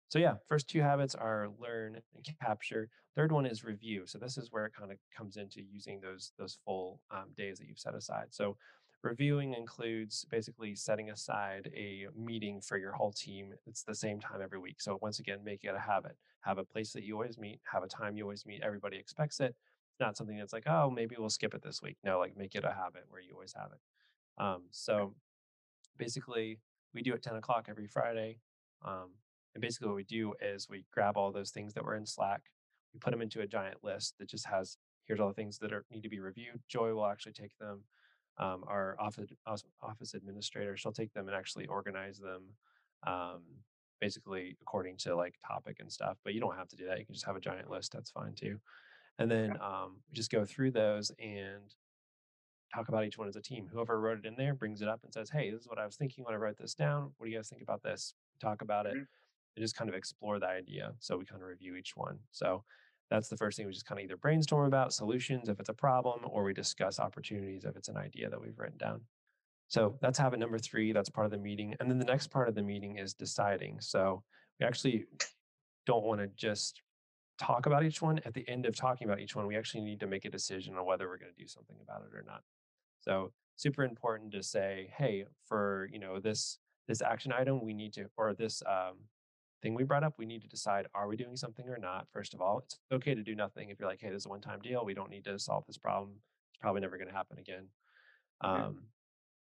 so 0.09 0.19
yeah, 0.19 0.35
first 0.47 0.69
two 0.69 0.81
habits 0.81 1.15
are 1.15 1.49
learn 1.59 1.95
and 2.15 2.39
capture. 2.39 2.89
Third 3.15 3.31
one 3.31 3.45
is 3.45 3.63
review. 3.63 4.03
So 4.05 4.17
this 4.17 4.37
is 4.37 4.51
where 4.51 4.65
it 4.65 4.73
kind 4.77 4.91
of 4.91 4.97
comes 5.15 5.37
into 5.37 5.61
using 5.61 5.99
those 6.01 6.31
those 6.37 6.57
full 6.65 7.01
um, 7.11 7.29
days 7.35 7.59
that 7.59 7.67
you've 7.67 7.79
set 7.79 7.95
aside. 7.95 8.27
So 8.29 8.57
reviewing 9.03 9.53
includes 9.53 10.25
basically 10.31 10.75
setting 10.75 11.09
aside 11.09 11.69
a 11.75 12.07
meeting 12.15 12.61
for 12.61 12.77
your 12.77 12.93
whole 12.93 13.11
team. 13.11 13.53
It's 13.67 13.83
the 13.83 13.95
same 13.95 14.19
time 14.19 14.41
every 14.41 14.59
week. 14.59 14.81
So 14.81 14.97
once 15.01 15.19
again, 15.19 15.39
make 15.43 15.63
it 15.63 15.75
a 15.75 15.79
habit. 15.79 16.15
Have 16.41 16.57
a 16.57 16.63
place 16.63 16.93
that 16.93 17.03
you 17.03 17.15
always 17.15 17.37
meet. 17.37 17.59
Have 17.71 17.83
a 17.83 17.87
time 17.87 18.15
you 18.17 18.23
always 18.23 18.45
meet. 18.45 18.61
Everybody 18.63 18.97
expects 18.97 19.39
it. 19.39 19.55
It's 19.91 19.99
not 19.99 20.17
something 20.17 20.37
that's 20.37 20.53
like, 20.53 20.67
oh, 20.67 20.89
maybe 20.89 21.15
we'll 21.19 21.29
skip 21.29 21.53
it 21.53 21.61
this 21.61 21.81
week. 21.81 21.97
No, 22.03 22.19
like 22.19 22.35
make 22.35 22.55
it 22.55 22.63
a 22.63 22.73
habit 22.73 23.03
where 23.09 23.21
you 23.21 23.33
always 23.33 23.53
have 23.53 23.71
it. 23.71 24.43
Um, 24.43 24.63
so 24.71 25.13
basically, 25.97 26.59
we 26.93 27.01
do 27.01 27.13
it 27.13 27.21
10 27.21 27.35
o'clock 27.35 27.67
every 27.69 27.87
Friday. 27.87 28.39
Um, 28.83 29.11
and 29.55 29.61
basically, 29.61 29.87
what 29.87 29.95
we 29.95 30.03
do 30.03 30.33
is 30.41 30.67
we 30.69 30.85
grab 30.91 31.17
all 31.17 31.31
those 31.31 31.51
things 31.51 31.73
that 31.73 31.83
were 31.83 31.95
in 31.95 32.05
Slack, 32.05 32.41
we 32.93 32.99
put 32.99 33.11
them 33.11 33.21
into 33.21 33.41
a 33.41 33.47
giant 33.47 33.83
list 33.83 34.15
that 34.19 34.29
just 34.29 34.47
has 34.47 34.77
here's 35.05 35.19
all 35.19 35.27
the 35.27 35.33
things 35.33 35.57
that 35.59 35.73
are 35.73 35.85
need 35.91 36.03
to 36.03 36.09
be 36.09 36.19
reviewed. 36.19 36.61
Joy 36.67 36.93
will 36.93 37.05
actually 37.05 37.33
take 37.33 37.57
them. 37.57 37.83
Um, 38.37 38.63
our 38.67 38.95
office 38.99 39.31
office 39.81 40.13
administrator 40.15 40.75
she'll 40.75 40.91
take 40.91 41.13
them 41.13 41.27
and 41.27 41.35
actually 41.35 41.67
organize 41.67 42.17
them. 42.19 42.55
Um, 43.05 43.43
basically 44.01 44.57
according 44.61 44.97
to 44.97 45.15
like 45.15 45.35
topic 45.47 45.77
and 45.79 45.89
stuff. 45.91 46.17
But 46.25 46.33
you 46.33 46.41
don't 46.41 46.57
have 46.57 46.67
to 46.69 46.75
do 46.75 46.85
that. 46.87 46.99
You 46.99 47.05
can 47.05 47.13
just 47.13 47.25
have 47.25 47.37
a 47.37 47.39
giant 47.39 47.69
list. 47.69 47.93
That's 47.93 48.11
fine 48.11 48.33
too. 48.35 48.59
And 49.17 49.31
then 49.31 49.55
um, 49.61 50.01
just 50.11 50.29
go 50.31 50.43
through 50.43 50.71
those 50.71 51.11
and 51.19 51.73
talk 52.73 52.89
about 52.89 53.05
each 53.05 53.17
one 53.17 53.27
as 53.27 53.35
a 53.35 53.41
team. 53.41 53.69
Whoever 53.71 53.99
wrote 53.99 54.19
it 54.19 54.25
in 54.25 54.35
there 54.35 54.53
brings 54.55 54.81
it 54.81 54.87
up 54.89 55.03
and 55.03 55.13
says, 55.13 55.29
"Hey, 55.29 55.51
this 55.51 55.61
is 55.61 55.67
what 55.67 55.79
I 55.79 55.85
was 55.85 55.95
thinking 55.95 56.23
when 56.25 56.33
I 56.33 56.37
wrote 56.37 56.57
this 56.57 56.73
down. 56.73 57.13
What 57.17 57.27
do 57.27 57.31
you 57.31 57.37
guys 57.37 57.49
think 57.49 57.61
about 57.61 57.83
this?" 57.83 58.15
Talk 58.39 58.61
about 58.61 58.85
it. 58.87 58.95
Mhm. 58.95 59.07
And 59.55 59.63
just 59.63 59.75
kind 59.75 59.89
of 59.89 59.95
explore 59.95 60.39
the 60.39 60.47
idea. 60.47 60.93
So 60.99 61.17
we 61.17 61.25
kind 61.25 61.41
of 61.41 61.47
review 61.47 61.75
each 61.75 61.95
one. 61.95 62.19
So 62.31 62.63
that's 63.09 63.29
the 63.29 63.37
first 63.37 63.57
thing 63.57 63.67
we 63.67 63.73
just 63.73 63.85
kind 63.85 63.99
of 63.99 64.05
either 64.05 64.17
brainstorm 64.17 64.65
about 64.65 64.93
solutions 64.93 65.49
if 65.49 65.59
it's 65.59 65.69
a 65.69 65.73
problem 65.73 66.21
or 66.25 66.43
we 66.43 66.53
discuss 66.53 66.99
opportunities 66.99 67.63
if 67.63 67.75
it's 67.75 67.89
an 67.89 67.97
idea 67.97 68.29
that 68.29 68.41
we've 68.41 68.57
written 68.57 68.77
down. 68.77 69.01
So 69.67 69.97
that's 70.01 70.17
habit 70.17 70.39
number 70.39 70.57
three. 70.57 70.91
That's 70.91 71.09
part 71.09 71.25
of 71.25 71.31
the 71.31 71.37
meeting. 71.37 71.75
And 71.79 71.89
then 71.89 71.99
the 71.99 72.05
next 72.05 72.27
part 72.27 72.49
of 72.49 72.55
the 72.55 72.63
meeting 72.63 72.97
is 72.97 73.13
deciding. 73.13 73.77
So 73.81 74.23
we 74.59 74.65
actually 74.65 75.05
don't 75.85 76.03
want 76.03 76.21
to 76.21 76.27
just 76.35 76.81
talk 77.39 77.65
about 77.65 77.83
each 77.83 78.01
one. 78.01 78.19
At 78.25 78.33
the 78.33 78.47
end 78.47 78.65
of 78.65 78.75
talking 78.75 79.07
about 79.07 79.19
each 79.19 79.35
one, 79.35 79.47
we 79.47 79.55
actually 79.55 79.83
need 79.83 79.99
to 79.99 80.07
make 80.07 80.25
a 80.25 80.29
decision 80.29 80.75
on 80.77 80.85
whether 80.85 81.07
we're 81.07 81.17
going 81.17 81.33
to 81.35 81.41
do 81.41 81.47
something 81.47 81.77
about 81.81 82.01
it 82.01 82.15
or 82.15 82.23
not. 82.25 82.41
So 83.01 83.31
super 83.55 83.83
important 83.83 84.31
to 84.33 84.43
say, 84.43 84.91
hey, 84.97 85.25
for 85.47 85.89
you 85.91 85.99
know 85.99 86.19
this 86.19 86.59
this 86.87 87.01
action 87.01 87.31
item, 87.31 87.63
we 87.63 87.73
need 87.73 87.93
to, 87.93 88.05
or 88.17 88.33
this 88.33 88.61
um, 88.67 88.97
thing 89.63 89.73
we 89.73 89.83
brought 89.83 90.03
up, 90.03 90.13
we 90.17 90.25
need 90.25 90.41
to 90.41 90.47
decide 90.47 90.85
are 90.93 91.07
we 91.07 91.15
doing 91.15 91.35
something 91.35 91.67
or 91.67 91.77
not. 91.77 92.07
First 92.11 92.33
of 92.33 92.41
all, 92.41 92.59
it's 92.59 92.77
okay 92.91 93.15
to 93.15 93.23
do 93.23 93.33
nothing 93.33 93.69
if 93.69 93.79
you're 93.79 93.89
like, 93.89 94.01
hey, 94.01 94.09
this 94.09 94.21
is 94.21 94.25
a 94.27 94.29
one 94.29 94.41
time 94.41 94.59
deal. 94.61 94.85
We 94.85 94.93
don't 94.93 95.09
need 95.09 95.23
to 95.25 95.39
solve 95.39 95.63
this 95.65 95.77
problem. 95.77 96.11
It's 96.51 96.59
probably 96.59 96.81
never 96.81 96.97
going 96.97 97.07
to 97.07 97.15
happen 97.15 97.39
again. 97.39 97.67
Um, 98.41 98.83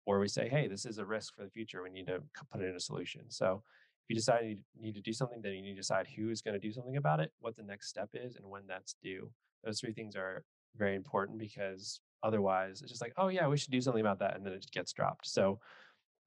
or 0.06 0.20
we 0.20 0.28
say, 0.28 0.50
hey, 0.50 0.68
this 0.68 0.86
is 0.86 0.98
a 0.98 1.06
risk 1.06 1.36
for 1.36 1.44
the 1.44 1.50
future. 1.52 1.84
We 1.84 1.92
need 1.92 2.08
to 2.08 2.24
put 2.52 2.62
it 2.62 2.70
in 2.70 2.76
a 2.76 2.80
solution. 2.80 3.30
So 3.30 3.62
if 4.04 4.10
you 4.10 4.16
decide 4.16 4.44
you 4.44 4.82
need 4.82 4.96
to 4.96 5.02
do 5.02 5.14
something, 5.14 5.40
then 5.42 5.54
you 5.54 5.62
need 5.62 5.76
to 5.76 5.82
decide 5.82 6.08
who's 6.08 6.42
going 6.42 6.60
to 6.60 6.68
do 6.68 6.74
something 6.74 6.98
about 6.98 7.20
it, 7.20 7.32
what 7.40 7.56
the 7.56 7.64
next 7.64 7.90
step 7.90 8.10
is, 8.14 8.36
and 8.36 8.50
when 8.50 8.64
that's 8.68 8.96
due. 9.04 9.32
Those 9.64 9.80
three 9.80 9.94
things 9.94 10.16
are 10.16 10.44
very 10.76 10.96
important 10.96 11.38
because 11.38 12.02
otherwise 12.24 12.82
it's 12.82 12.90
just 12.90 13.02
like, 13.02 13.14
oh, 13.18 13.28
yeah, 13.28 13.48
we 13.48 13.58
should 13.58 13.72
do 13.72 13.82
something 13.82 14.02
about 14.02 14.20
that. 14.20 14.36
And 14.36 14.44
then 14.44 14.54
it 14.54 14.62
just 14.62 14.74
gets 14.74 14.92
dropped. 14.92 15.28
So 15.28 15.60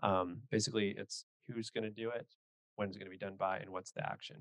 um, 0.03 0.43
basically, 0.51 0.95
it's 0.97 1.25
who's 1.49 1.71
going 1.71 1.85
to 1.85 1.91
do 1.91 2.11
it, 2.11 2.27
when 2.76 2.88
it's 2.88 2.97
going 2.97 3.07
to 3.07 3.11
be 3.11 3.19
done 3.19 3.37
by, 3.37 3.59
and 3.59 3.71
what's 3.71 3.93
the 3.93 4.05
action. 4.05 4.37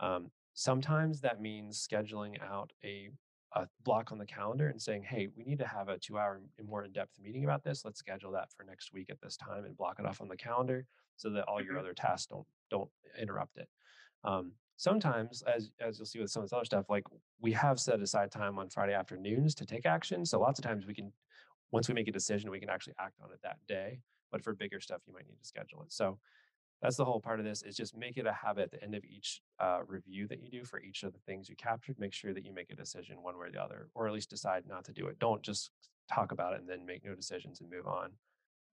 Um, 0.00 0.30
sometimes 0.54 1.20
that 1.20 1.40
means 1.40 1.86
scheduling 1.86 2.42
out 2.42 2.72
a, 2.84 3.10
a 3.54 3.66
block 3.84 4.12
on 4.12 4.18
the 4.18 4.26
calendar 4.26 4.68
and 4.68 4.80
saying, 4.80 5.02
hey, 5.04 5.28
we 5.36 5.44
need 5.44 5.58
to 5.58 5.66
have 5.66 5.88
a 5.88 5.98
two 5.98 6.18
hour 6.18 6.40
and 6.58 6.68
more 6.68 6.84
in 6.84 6.92
depth 6.92 7.18
meeting 7.20 7.44
about 7.44 7.64
this. 7.64 7.84
Let's 7.84 7.98
schedule 7.98 8.32
that 8.32 8.52
for 8.52 8.64
next 8.64 8.92
week 8.92 9.10
at 9.10 9.20
this 9.20 9.36
time 9.36 9.64
and 9.64 9.76
block 9.76 9.98
it 9.98 10.06
off 10.06 10.20
on 10.20 10.28
the 10.28 10.36
calendar 10.36 10.86
so 11.16 11.30
that 11.30 11.44
all 11.44 11.62
your 11.62 11.74
Mhm. 11.74 11.80
other 11.80 11.94
tasks 11.94 12.26
don't 12.26 12.46
don't 12.70 12.90
interrupt 13.18 13.56
it. 13.56 13.68
Um, 14.24 14.52
sometimes, 14.76 15.42
as 15.42 15.70
as 15.80 15.98
you'll 15.98 16.06
see 16.06 16.20
with 16.20 16.30
some 16.30 16.42
of 16.42 16.48
this 16.48 16.52
other 16.52 16.64
stuff, 16.64 16.90
like 16.90 17.04
we 17.40 17.52
have 17.52 17.80
set 17.80 18.00
aside 18.00 18.30
time 18.30 18.58
on 18.58 18.68
Friday 18.68 18.92
afternoons 18.92 19.54
to 19.56 19.66
take 19.66 19.86
action. 19.86 20.24
So 20.26 20.38
lots 20.40 20.58
of 20.58 20.64
times 20.64 20.86
we 20.86 20.94
can, 20.94 21.12
once 21.70 21.88
we 21.88 21.94
make 21.94 22.08
a 22.08 22.12
decision, 22.12 22.50
we 22.50 22.60
can 22.60 22.70
actually 22.70 22.94
act 22.98 23.20
on 23.22 23.32
it 23.32 23.40
that 23.42 23.58
day. 23.66 24.00
But 24.30 24.42
for 24.42 24.54
bigger 24.54 24.80
stuff, 24.80 25.02
you 25.06 25.14
might 25.14 25.26
need 25.26 25.38
to 25.40 25.46
schedule 25.46 25.82
it. 25.82 25.92
So 25.92 26.18
that's 26.82 26.96
the 26.96 27.04
whole 27.04 27.20
part 27.20 27.38
of 27.40 27.44
this 27.44 27.62
is 27.62 27.76
just 27.76 27.96
make 27.96 28.16
it 28.16 28.26
a 28.26 28.32
habit 28.32 28.64
at 28.64 28.70
the 28.70 28.82
end 28.82 28.94
of 28.94 29.04
each 29.04 29.42
uh, 29.58 29.80
review 29.86 30.26
that 30.28 30.40
you 30.40 30.48
do 30.50 30.64
for 30.64 30.80
each 30.80 31.02
of 31.02 31.12
the 31.12 31.18
things 31.20 31.48
you 31.48 31.56
captured 31.56 31.98
make 31.98 32.12
sure 32.12 32.32
that 32.32 32.44
you 32.44 32.52
make 32.52 32.70
a 32.70 32.76
decision 32.76 33.22
one 33.22 33.36
way 33.38 33.46
or 33.48 33.50
the 33.50 33.62
other 33.62 33.88
or 33.94 34.06
at 34.06 34.12
least 34.12 34.30
decide 34.30 34.64
not 34.66 34.84
to 34.84 34.92
do 34.92 35.06
it 35.06 35.18
don't 35.18 35.42
just 35.42 35.70
talk 36.12 36.32
about 36.32 36.54
it 36.54 36.60
and 36.60 36.68
then 36.68 36.84
make 36.86 37.04
no 37.04 37.14
decisions 37.14 37.60
and 37.60 37.70
move 37.70 37.86
on 37.86 38.10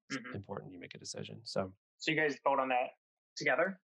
it's 0.09 0.17
Mhm. 0.19 0.35
important 0.35 0.71
you 0.71 0.79
make 0.79 0.95
a 0.95 0.99
decision 0.99 1.39
so 1.43 1.71
So 1.97 2.11
you 2.11 2.17
guys 2.17 2.37
vote 2.43 2.59
on 2.59 2.69
that 2.69 2.91
together? 3.35 3.79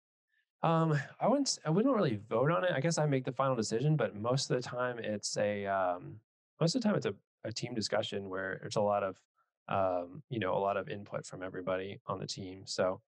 um 0.63 0.99
i 1.21 1.29
wouldn't 1.29 1.59
i 1.67 1.71
wouldn't 1.71 1.95
really 1.95 2.17
vote 2.17 2.51
on 2.51 2.65
it 2.65 2.71
i 2.73 2.81
guess 2.81 2.97
i 2.97 3.05
make 3.05 3.25
the 3.25 3.33
final 3.33 3.55
decision 3.55 3.95
but 3.95 4.17
most 4.17 4.51
of 4.51 4.57
the 4.57 4.63
time 4.67 4.99
it's 4.99 5.37
a 5.37 5.67
um 5.67 6.19
most 6.59 6.75
of 6.75 6.81
the 6.81 6.89
time 6.89 6.97
it's 6.97 7.05
a, 7.05 7.15
a 7.45 7.53
team 7.53 7.75
discussion 7.75 8.31
where 8.31 8.57
there's 8.63 8.77
a 8.77 8.81
lot 8.81 9.03
of 9.03 9.21
um 9.69 10.23
you 10.31 10.39
know 10.39 10.55
a 10.55 10.59
lot 10.59 10.79
of 10.79 10.89
input 10.89 11.27
from 11.27 11.43
everybody 11.43 12.01
on 12.07 12.19
the 12.19 12.27
team 12.27 12.63
so 12.65 13.01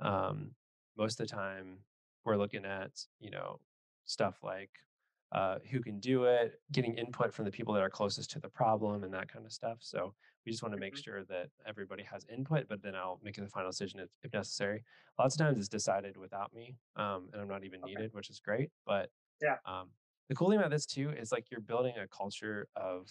um, 0.00 0.54
most 0.96 1.20
of 1.20 1.26
the 1.28 1.34
time 1.34 1.84
we're 2.24 2.36
looking 2.36 2.64
at 2.64 3.06
you 3.20 3.30
know 3.30 3.60
stuff 4.04 4.42
like 4.42 4.70
uh, 5.32 5.58
who 5.70 5.80
can 5.82 6.00
do 6.00 6.24
it 6.24 6.62
getting 6.72 6.94
input 6.96 7.34
from 7.34 7.44
the 7.44 7.50
people 7.50 7.74
that 7.74 7.82
are 7.82 7.90
closest 7.90 8.30
to 8.30 8.40
the 8.40 8.48
problem 8.48 9.04
and 9.04 9.12
that 9.12 9.30
kind 9.30 9.44
of 9.44 9.52
stuff 9.52 9.78
so 9.80 10.14
we 10.46 10.52
just 10.52 10.62
want 10.62 10.72
to 10.72 10.78
make 10.78 10.96
Mhm. 10.96 11.02
sure 11.04 11.22
that 11.24 11.50
everybody 11.66 12.02
has 12.02 12.24
input 12.26 12.66
but 12.68 12.80
then 12.82 12.94
i'll 12.94 13.20
make 13.22 13.36
the 13.36 13.46
final 13.48 13.70
decision 13.70 14.00
if, 14.00 14.08
if 14.22 14.32
necessary 14.32 14.82
lots 15.18 15.34
of 15.34 15.38
times 15.38 15.58
it's 15.58 15.68
decided 15.68 16.16
without 16.16 16.52
me 16.54 16.76
um, 16.96 17.28
and 17.32 17.42
i'm 17.42 17.48
not 17.48 17.64
even 17.64 17.84
Okay. 17.84 18.00
needed 18.00 18.12
which 18.14 18.30
is 18.30 18.40
great 18.40 18.70
but 18.86 19.10
Yeah. 19.40 19.58
um, 19.64 19.90
the 20.28 20.34
cool 20.34 20.48
thing 20.50 20.58
about 20.58 20.70
this 20.70 20.86
too 20.86 21.10
is 21.10 21.32
like 21.32 21.50
you're 21.50 21.60
building 21.60 21.96
a 21.98 22.08
culture 22.08 22.68
of 22.76 23.10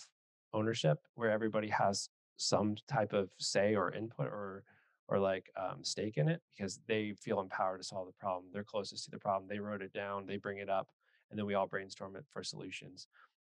ownership 0.54 1.00
where 1.16 1.32
everybody 1.32 1.70
has 1.70 2.10
some 2.38 2.76
type 2.88 3.14
of 3.14 3.32
say 3.40 3.76
or 3.76 3.92
input 3.92 4.28
or 4.28 4.64
or 5.08 5.20
like 5.20 5.50
um, 5.56 5.84
stake 5.84 6.18
in 6.18 6.28
it 6.28 6.42
because 6.56 6.80
they 6.88 7.14
feel 7.22 7.40
empowered 7.40 7.80
to 7.80 7.84
solve 7.84 8.08
the 8.08 8.14
problem. 8.14 8.46
They're 8.52 8.64
closest 8.64 9.06
to 9.06 9.12
the 9.12 9.20
problem. 9.20 9.48
They 9.48 9.60
wrote 9.60 9.82
it 9.82 9.94
down. 9.94 10.26
They 10.26 10.38
bring 10.38 10.58
it 10.58 10.70
up, 10.70 10.90
and 11.30 11.40
then 11.40 11.46
we 11.46 11.54
all 11.54 11.68
brainstorm 11.68 12.16
it 12.16 12.26
for 12.32 12.44
solutions. 12.44 13.08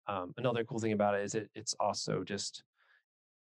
Um, 0.08 0.34
another 0.38 0.64
cool 0.64 0.80
thing 0.80 0.94
about 0.94 1.16
it 1.16 1.22
is 1.22 1.36
it 1.36 1.50
it's 1.54 1.74
also 1.80 2.24
just 2.24 2.64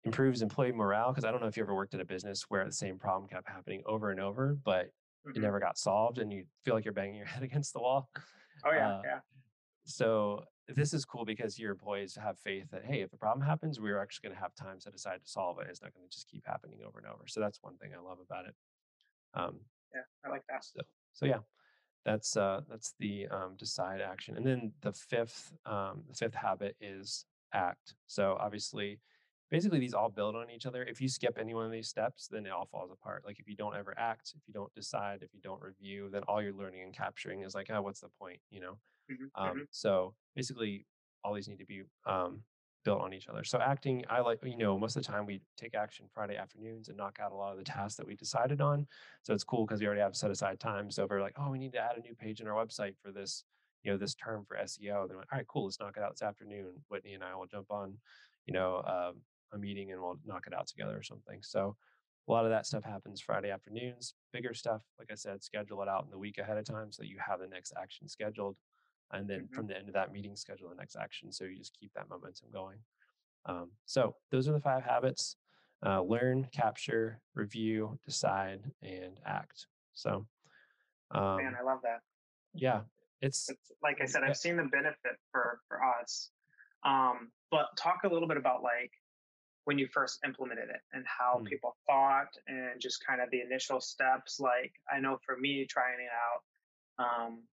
improves 0.03 0.41
employee 0.41 0.71
morale 0.71 1.11
because 1.11 1.25
I 1.25 1.31
don't 1.31 1.41
know 1.41 1.47
if 1.47 1.57
you 1.57 1.63
ever 1.63 1.75
worked 1.75 1.93
at 1.93 1.99
a 1.99 2.05
business 2.05 2.43
where 2.49 2.65
the 2.65 2.71
same 2.71 2.97
problem 2.97 3.29
kept 3.29 3.47
happening 3.47 3.83
over 3.85 4.11
and 4.11 4.19
over, 4.19 4.55
but 4.63 4.85
it 4.85 4.93
Mhm. 5.35 5.41
never 5.41 5.59
got 5.59 5.77
solved, 5.77 6.17
and 6.17 6.31
you 6.33 6.45
feel 6.65 6.73
like 6.73 6.85
you're 6.85 6.93
banging 6.93 7.15
your 7.15 7.25
head 7.35 7.43
against 7.43 7.73
the 7.73 7.79
wall. 7.79 8.09
Oh 8.65 8.71
yeah, 8.71 8.87
uh, 8.87 9.01
yeah. 9.03 9.19
So 9.85 10.43
this 10.75 10.93
is 10.93 11.05
cool 11.05 11.25
because 11.25 11.59
your 11.59 11.71
employees 11.71 12.17
have 12.21 12.37
faith 12.37 12.65
that 12.71 12.85
hey, 12.85 13.01
if 13.01 13.13
a 13.13 13.17
problem 13.17 13.45
happens, 13.45 13.79
we're 13.79 13.99
actually 13.99 14.29
going 14.29 14.35
to 14.35 14.41
have 14.41 14.53
time 14.55 14.79
set 14.79 14.93
aside 14.93 15.19
to 15.23 15.29
solve 15.29 15.59
it. 15.59 15.67
It's 15.69 15.81
not 15.81 15.93
going 15.93 16.07
to 16.07 16.11
just 16.13 16.29
keep 16.29 16.45
happening 16.45 16.79
over 16.85 16.99
and 16.99 17.07
over. 17.07 17.23
So 17.27 17.39
that's 17.39 17.59
one 17.61 17.77
thing 17.77 17.91
I 17.97 18.01
love 18.01 18.19
about 18.25 18.45
it. 18.45 18.55
Um, 19.33 19.59
Yeah, 19.93 20.01
I 20.25 20.29
like 20.29 20.43
that. 20.49 20.63
so, 20.63 20.81
so 21.13 21.25
yeah, 21.25 21.39
that's 22.05 22.37
uh, 22.37 22.61
that's 22.69 22.93
the 22.99 23.27
um, 23.27 23.55
decide 23.57 24.01
action, 24.01 24.37
and 24.37 24.45
then 24.45 24.71
the 24.81 24.93
fifth 24.93 25.53
um, 25.65 26.03
the 26.07 26.15
fifth 26.15 26.35
habit 26.35 26.75
is 26.79 27.25
act. 27.53 27.95
So 28.07 28.37
obviously, 28.39 28.99
basically 29.49 29.79
these 29.79 29.93
all 29.93 30.09
build 30.09 30.35
on 30.35 30.49
each 30.49 30.65
other. 30.65 30.83
If 30.83 31.01
you 31.01 31.09
skip 31.09 31.37
any 31.39 31.53
one 31.53 31.65
of 31.65 31.71
these 31.71 31.89
steps, 31.89 32.27
then 32.27 32.45
it 32.45 32.51
all 32.51 32.67
falls 32.71 32.91
apart. 32.91 33.23
Like 33.25 33.39
if 33.39 33.47
you 33.47 33.55
don't 33.55 33.75
ever 33.75 33.93
act, 33.97 34.33
if 34.35 34.41
you 34.47 34.53
don't 34.53 34.73
decide, 34.75 35.23
if 35.23 35.33
you 35.33 35.39
don't 35.41 35.61
review, 35.61 36.09
then 36.11 36.23
all 36.27 36.41
you're 36.41 36.53
learning 36.53 36.81
and 36.83 36.93
capturing 36.93 37.41
is 37.41 37.55
like, 37.55 37.69
oh, 37.71 37.81
what's 37.81 38.01
the 38.01 38.09
point? 38.19 38.39
You 38.51 38.61
know. 38.61 38.77
Mhm, 39.09 39.31
Um, 39.35 39.57
mhm. 39.57 39.67
So 39.71 40.15
basically, 40.35 40.85
all 41.23 41.33
these 41.33 41.47
need 41.47 41.59
to 41.59 41.65
be 41.65 41.83
um, 42.05 42.45
built 42.83 43.01
on 43.01 43.13
each 43.13 43.27
other. 43.27 43.43
So 43.43 43.59
acting, 43.59 44.05
I 44.09 44.21
like, 44.21 44.39
you 44.43 44.55
know, 44.57 44.77
most 44.79 44.95
of 44.95 45.03
the 45.03 45.07
time 45.11 45.25
we 45.25 45.41
take 45.57 45.75
action 45.75 46.07
Friday 46.13 46.37
afternoons 46.37 46.87
and 46.87 46.97
knock 46.97 47.19
out 47.19 47.31
a 47.31 47.35
lot 47.35 47.51
of 47.51 47.57
the 47.57 47.63
tasks 47.63 47.97
that 47.97 48.07
we 48.07 48.15
decided 48.15 48.61
on. 48.61 48.87
So 49.23 49.33
it's 49.33 49.43
cool 49.43 49.65
because 49.65 49.81
we 49.81 49.87
already 49.87 50.01
have 50.01 50.15
set 50.15 50.31
aside 50.31 50.59
time. 50.59 50.89
So 50.91 51.03
if 51.03 51.09
we're 51.09 51.21
like, 51.21 51.35
oh, 51.37 51.49
we 51.51 51.59
need 51.59 51.73
to 51.73 51.79
add 51.79 51.97
a 51.97 52.01
new 52.01 52.15
page 52.15 52.39
in 52.41 52.47
our 52.47 52.53
website 52.65 52.97
for 53.01 53.11
this, 53.11 53.43
you 53.83 53.91
know, 53.91 53.97
this 53.97 54.15
term 54.15 54.45
for 54.45 54.57
SEO, 54.57 55.07
then 55.07 55.15
we're 55.17 55.21
like, 55.23 55.33
all 55.33 55.37
right, 55.39 55.47
cool, 55.47 55.65
let's 55.65 55.79
knock 55.79 55.97
it 55.97 56.03
out 56.03 56.11
this 56.13 56.21
afternoon. 56.21 56.83
Whitney 56.87 57.13
and 57.13 57.23
I 57.23 57.35
will 57.35 57.47
jump 57.47 57.71
on, 57.71 57.99
you 58.45 58.53
know, 58.53 58.81
um, 58.83 59.23
a 59.51 59.57
meeting 59.57 59.91
and 59.91 60.01
we'll 60.01 60.19
knock 60.23 60.47
it 60.47 60.53
out 60.53 60.67
together 60.67 60.97
or 60.97 61.03
something. 61.03 61.41
So 61.43 61.75
a 62.27 62.31
lot 62.31 62.45
of 62.45 62.51
that 62.51 62.65
stuff 62.65 62.83
happens 62.83 63.21
Friday 63.21 63.49
afternoons. 63.49 64.13
Bigger 64.31 64.53
stuff, 64.53 64.83
like 64.99 65.09
I 65.11 65.15
said, 65.15 65.43
schedule 65.43 65.81
it 65.81 65.87
out 65.89 66.05
in 66.05 66.11
the 66.11 66.17
week 66.17 66.37
ahead 66.37 66.57
of 66.57 66.65
time 66.65 66.91
so 66.91 67.01
that 67.01 67.09
you 67.09 67.17
have 67.19 67.39
the 67.39 67.47
next 67.47 67.73
action 67.75 68.07
scheduled 68.07 68.57
and 69.11 69.27
then 69.29 69.47
Mhm. 69.47 69.53
from 69.53 69.67
the 69.67 69.77
end 69.77 69.87
of 69.87 69.93
that 69.93 70.11
meeting 70.11 70.35
schedule 70.35 70.69
the 70.69 70.75
next 70.75 70.95
action 70.95 71.31
so 71.31 71.43
you 71.45 71.57
just 71.57 71.73
keep 71.79 71.91
that 71.93 72.09
momentum 72.09 72.49
going 72.51 72.79
um, 73.45 73.71
so 73.85 74.15
those 74.31 74.47
are 74.47 74.53
the 74.53 74.59
five 74.59 74.83
habits 74.83 75.35
uh, 75.85 76.01
learn 76.01 76.47
capture 76.51 77.21
review 77.35 77.97
decide 78.05 78.71
and 78.81 79.19
act 79.25 79.67
so 79.93 80.27
um, 81.11 81.37
Man, 81.37 81.55
I 81.59 81.63
love 81.63 81.79
that. 81.83 82.01
yeah 82.53 82.81
it's 83.21 83.49
It's, 83.49 83.71
like 83.81 84.01
I 84.01 84.05
said, 84.05 84.23
I've 84.23 84.37
seen 84.37 84.57
the 84.57 84.63
benefit 84.63 85.17
for 85.31 85.61
for 85.67 85.83
us. 85.83 86.31
Um, 86.83 87.31
but 87.51 87.65
talk 87.77 88.03
a 88.03 88.07
little 88.07 88.27
bit 88.27 88.37
about 88.37 88.61
like 88.63 88.91
when 89.65 89.77
you 89.77 89.87
first 89.87 90.19
implemented 90.23 90.69
it 90.69 90.81
and 90.93 91.05
how 91.05 91.41
Mm. 91.41 91.49
people 91.49 91.75
thought 91.85 92.29
and 92.47 92.79
just 92.79 93.05
kind 93.05 93.21
of 93.21 93.29
the 93.31 93.41
initial 93.41 93.81
steps. 93.81 94.39
Like 94.39 94.73
I 94.91 94.99
know 94.99 95.17
for 95.25 95.35
me 95.37 95.65
trying 95.65 95.99
it 95.99 96.09
out, 96.11 96.43
um, 97.05 97.47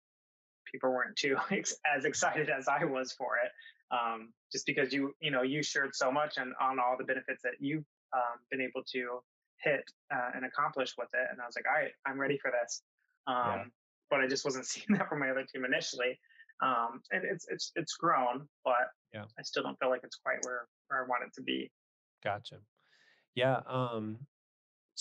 people 0.70 0.90
weren't 0.90 1.16
too 1.16 1.36
ex- 1.50 1.76
as 1.96 2.04
excited 2.04 2.48
as 2.50 2.68
I 2.68 2.84
was 2.84 3.12
for 3.12 3.36
it. 3.44 3.50
Um, 3.90 4.32
just 4.50 4.64
because 4.66 4.92
you 4.92 5.14
you 5.20 5.30
know 5.30 5.42
you 5.42 5.62
shared 5.62 5.94
so 5.94 6.10
much 6.10 6.38
and 6.38 6.54
on 6.60 6.78
all 6.78 6.96
the 6.98 7.04
benefits 7.04 7.42
that 7.42 7.54
you've 7.60 7.84
um, 8.14 8.38
been 8.50 8.60
able 8.60 8.82
to 8.92 9.20
hit 9.60 9.84
uh, 10.14 10.30
and 10.34 10.44
accomplish 10.44 10.94
with 10.98 11.08
it, 11.14 11.26
and 11.30 11.40
I 11.40 11.46
was 11.46 11.54
like, 11.56 11.66
all 11.68 11.80
right, 11.80 11.92
I'm 12.06 12.18
ready 12.20 12.38
for 12.38 12.50
this. 12.50 12.82
Um, 13.26 13.36
Yeah. 13.36 13.64
But 14.10 14.20
I 14.20 14.26
just 14.26 14.44
wasn't 14.44 14.66
seeing 14.72 14.86
that 14.98 15.08
from 15.08 15.20
my 15.20 15.30
other 15.30 15.44
team 15.44 15.64
initially. 15.64 16.18
Um, 16.62 17.00
and 17.10 17.24
it's 17.24 17.46
it's 17.48 17.72
it's 17.76 17.94
grown, 17.96 18.48
but 18.64 18.88
Yeah. 19.12 19.24
I 19.38 19.42
still 19.42 19.62
don't 19.62 19.78
feel 19.78 19.90
like 19.90 20.02
it's 20.04 20.16
quite 20.16 20.38
where 20.44 20.66
where 20.88 21.04
I 21.04 21.06
want 21.08 21.24
it 21.24 21.32
to 21.34 21.42
be. 21.42 21.70
Gotcha. 22.22 22.56
Yeah. 23.34 23.60
Um, 23.66 24.18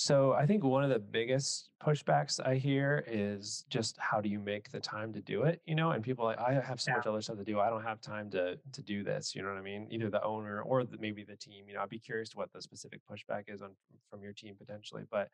So 0.04 0.34
I 0.34 0.48
think 0.48 0.64
one 0.64 0.84
of 0.84 0.90
the 0.90 0.98
biggest 0.98 1.70
pushbacks 1.80 2.44
I 2.44 2.56
hear 2.56 3.04
is 3.06 3.66
just 3.70 3.98
how 3.98 4.20
do 4.20 4.30
you 4.30 4.40
make 4.40 4.72
the 4.72 4.80
time 4.80 5.14
to 5.14 5.22
do 5.22 5.44
it? 5.44 5.62
You 5.68 5.76
know, 5.76 5.92
and 5.92 6.04
people 6.04 6.26
are 6.26 6.36
like 6.36 6.40
I 6.40 6.54
have 6.60 6.82
so 6.82 6.90
Yeah. 6.90 6.94
much 6.94 7.06
other 7.06 7.22
stuff 7.22 7.38
to 7.38 7.44
do. 7.44 7.60
I 7.60 7.70
don't 7.70 7.84
have 7.84 8.02
time 8.02 8.32
to 8.32 8.58
to 8.72 8.82
do 8.82 9.04
this. 9.04 9.36
You 9.36 9.44
know 9.44 9.50
what 9.50 9.60
I 9.60 9.62
mean? 9.62 9.88
Either 9.92 10.10
the 10.10 10.24
owner 10.24 10.64
or 10.64 10.84
the, 10.86 10.98
maybe 10.98 11.24
the 11.24 11.36
team. 11.36 11.68
You 11.68 11.76
know, 11.76 11.82
I'd 11.84 11.90
be 11.90 12.00
curious 12.00 12.30
to 12.30 12.38
what 12.38 12.52
the 12.52 12.64
specific 12.64 13.02
pushback 13.06 13.44
is 13.48 13.62
on 13.62 13.76
from 14.10 14.24
your 14.24 14.34
team 14.34 14.56
potentially. 14.58 15.04
But 15.10 15.30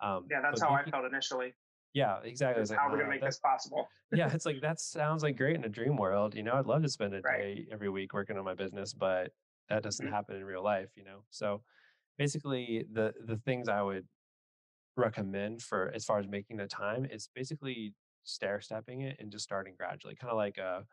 um, 0.00 0.30
Yeah, 0.30 0.40
that's 0.40 0.60
how 0.60 0.72
I 0.74 0.84
felt 0.84 1.04
initially. 1.04 1.54
Yeah, 1.92 2.20
exactly. 2.22 2.64
Like, 2.64 2.80
how 2.80 2.90
we're 2.90 2.98
wow, 2.98 2.98
gonna 2.98 3.08
make 3.10 3.24
this 3.24 3.38
possible. 3.38 3.88
yeah, 4.12 4.32
it's 4.32 4.46
like 4.46 4.60
that 4.62 4.80
sounds 4.80 5.22
like 5.22 5.36
great 5.36 5.56
in 5.56 5.64
a 5.64 5.68
dream 5.68 5.96
world. 5.96 6.34
You 6.34 6.42
know, 6.42 6.54
I'd 6.54 6.66
love 6.66 6.82
to 6.82 6.88
spend 6.88 7.14
a 7.14 7.22
Right. 7.22 7.46
day 7.46 7.68
every 7.70 7.90
week 7.90 8.14
working 8.14 8.38
on 8.38 8.44
my 8.44 8.54
business, 8.54 8.94
but 8.94 9.32
that 9.68 9.82
doesn't 9.82 10.06
Mhm. 10.06 10.10
happen 10.10 10.36
in 10.36 10.44
real 10.44 10.62
life. 10.64 10.92
You 10.96 11.04
know, 11.04 11.24
so 11.30 11.64
basically 12.18 12.84
the 12.92 13.14
the 13.24 13.36
things 13.36 13.68
I 13.68 13.82
would 13.82 14.06
recommend 14.96 15.62
for 15.62 15.90
as 15.94 16.04
far 16.04 16.18
as 16.18 16.26
making 16.26 16.56
the 16.56 16.66
time 16.66 17.06
is 17.10 17.28
basically 17.34 17.94
stair 18.24 18.60
stepping 18.60 19.02
it 19.02 19.16
and 19.18 19.30
just 19.30 19.44
starting 19.44 19.74
gradually, 19.78 20.14
kind 20.14 20.30
of 20.30 20.36
like 20.36 20.58
a, 20.58 20.84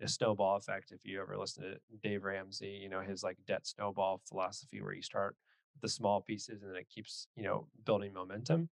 a 0.00 0.08
snowball 0.08 0.56
effect. 0.56 0.92
If 0.92 1.04
you 1.04 1.20
ever 1.20 1.36
listen 1.36 1.64
to 1.64 1.76
Dave 2.02 2.24
Ramsey, 2.24 2.78
you 2.82 2.88
know 2.88 3.00
his 3.00 3.22
like 3.22 3.38
debt 3.46 3.66
snowball 3.66 4.20
philosophy, 4.28 4.80
where 4.80 4.92
you 4.92 5.02
start 5.02 5.36
with 5.74 5.82
the 5.82 5.88
small 5.88 6.20
pieces 6.20 6.62
and 6.62 6.70
then 6.70 6.78
it 6.78 6.88
keeps 6.88 7.26
you 7.36 7.44
know 7.44 7.66
building 7.84 8.12
momentum. 8.12 8.68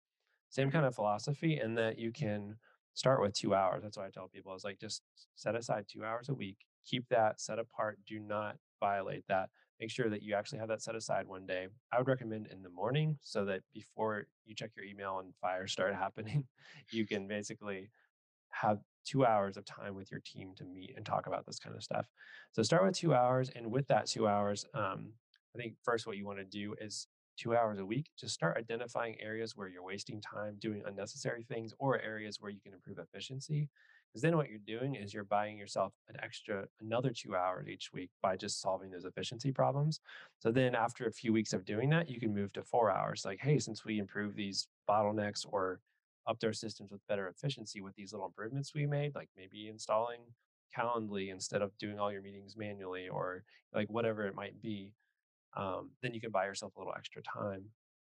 Same 0.51 0.71
kind 0.71 0.85
of 0.85 0.95
philosophy, 0.95 1.57
and 1.59 1.79
that 1.79 1.99
you 1.99 2.13
can 2.13 2.57
start 2.95 3.21
with 3.21 3.33
two 3.33 3.55
hours. 3.55 3.83
That's 3.83 3.97
what 3.97 4.07
I 4.07 4.11
tell 4.11 4.29
people 4.29 4.55
is 4.55 4.65
like 4.65 4.81
just 4.81 5.03
set 5.37 5.55
aside 5.55 5.85
two 5.89 6.05
hours 6.05 6.29
a 6.29 6.35
week, 6.35 6.59
keep 6.85 7.09
that 7.09 7.41
set 7.41 7.59
apart. 7.59 7.99
Do 8.07 8.19
not 8.19 8.57
violate 8.81 9.25
that. 9.29 9.51
Make 9.81 9.91
sure 9.91 10.11
that 10.11 10.23
you 10.23 10.35
actually 10.35 10.59
have 10.59 10.69
that 10.69 10.83
set 10.83 10.95
aside 10.95 11.27
one 11.27 11.47
day. 11.47 11.69
I 11.91 11.99
would 11.99 12.07
recommend 12.07 12.49
in 12.49 12.63
the 12.63 12.69
morning 12.69 13.17
so 13.23 13.47
that 13.47 13.63
before 13.73 14.27
you 14.45 14.55
check 14.55 14.73
your 14.77 14.85
email 14.85 15.21
and 15.21 15.33
fires 15.41 15.73
start 15.73 15.95
happening, 16.07 16.45
you 16.91 17.07
can 17.07 17.27
basically 17.27 17.91
have 18.51 18.79
two 19.07 19.25
hours 19.25 19.57
of 19.57 19.65
time 19.65 19.95
with 19.95 20.11
your 20.11 20.21
team 20.21 20.53
to 20.57 20.65
meet 20.65 20.93
and 20.97 21.07
talk 21.07 21.27
about 21.27 21.47
this 21.47 21.59
kind 21.59 21.75
of 21.75 21.83
stuff. 21.83 22.07
So 22.53 22.63
start 22.63 22.85
with 22.85 22.95
two 22.95 23.15
hours, 23.15 23.51
and 23.57 23.71
with 23.71 23.87
that 23.89 24.07
two 24.07 24.29
hours, 24.29 24.67
um, 24.75 25.13
I 25.55 25.59
think 25.59 25.75
first 25.83 26.07
what 26.07 26.17
you 26.17 26.27
want 26.27 26.39
to 26.39 26.45
do 26.45 26.75
is 26.81 27.07
two 27.39 27.57
hours 27.57 27.79
a 27.79 27.87
week. 27.87 28.11
Just 28.19 28.35
start 28.35 28.59
identifying 28.59 29.17
areas 29.21 29.57
where 29.57 29.69
you're 29.69 29.83
wasting 29.83 30.21
time 30.21 30.57
doing 30.61 30.83
unnecessary 30.87 31.45
things, 31.49 31.73
or 31.79 32.01
areas 32.01 32.37
where 32.41 32.51
you 32.51 32.61
can 32.61 32.75
improve 32.75 32.99
efficiency. 32.99 33.69
Because 34.11 34.23
then 34.23 34.37
what 34.37 34.49
you're 34.49 34.59
doing 34.67 34.97
is 34.97 35.15
you're 35.15 35.25
buying 35.25 35.57
yourself 35.57 35.93
an 36.09 36.17
extra 36.23 36.67
another 36.81 37.11
two 37.11 37.37
hours 37.37 37.69
each 37.69 37.93
week 37.93 38.11
by 38.23 38.37
just 38.37 38.61
solving 38.61 38.91
those 38.91 39.05
efficiency 39.05 39.53
problems. 39.53 40.01
So 40.41 40.51
then 40.51 40.75
after 40.75 41.07
a 41.07 41.13
few 41.13 41.33
weeks 41.33 41.53
of 41.53 41.65
doing 41.65 41.91
that, 41.91 42.11
you 42.11 42.19
can 42.19 42.35
move 42.35 42.53
to 42.55 42.63
four 42.63 42.91
hours. 42.91 43.25
Like, 43.25 43.39
hey, 43.41 43.59
since 43.59 43.85
we 43.85 43.99
improve 43.99 44.35
these 44.35 44.67
bottlenecks 44.89 45.47
or 45.49 45.81
upped 46.27 46.45
our 46.45 46.53
systems 46.53 46.91
with 46.91 47.07
better 47.09 47.29
efficiency 47.29 47.81
with 47.81 47.95
these 47.95 48.13
little 48.13 48.27
improvements 48.27 48.75
we 48.75 48.87
made, 48.87 49.15
like 49.15 49.29
maybe 49.37 49.69
installing 49.69 50.21
Calendly 50.77 51.31
instead 51.33 51.63
of 51.63 51.77
doing 51.79 51.99
all 51.99 52.13
your 52.13 52.23
meetings 52.23 52.57
manually 52.57 53.09
or 53.09 53.43
like 53.75 53.89
whatever 53.91 54.27
it 54.27 54.37
might 54.37 54.61
be, 54.63 54.93
um, 55.57 55.91
then 56.01 56.15
you 56.15 56.21
can 56.21 56.31
buy 56.31 56.45
yourself 56.45 56.77
a 56.77 56.79
little 56.79 56.95
extra 56.97 57.23
time 57.23 57.65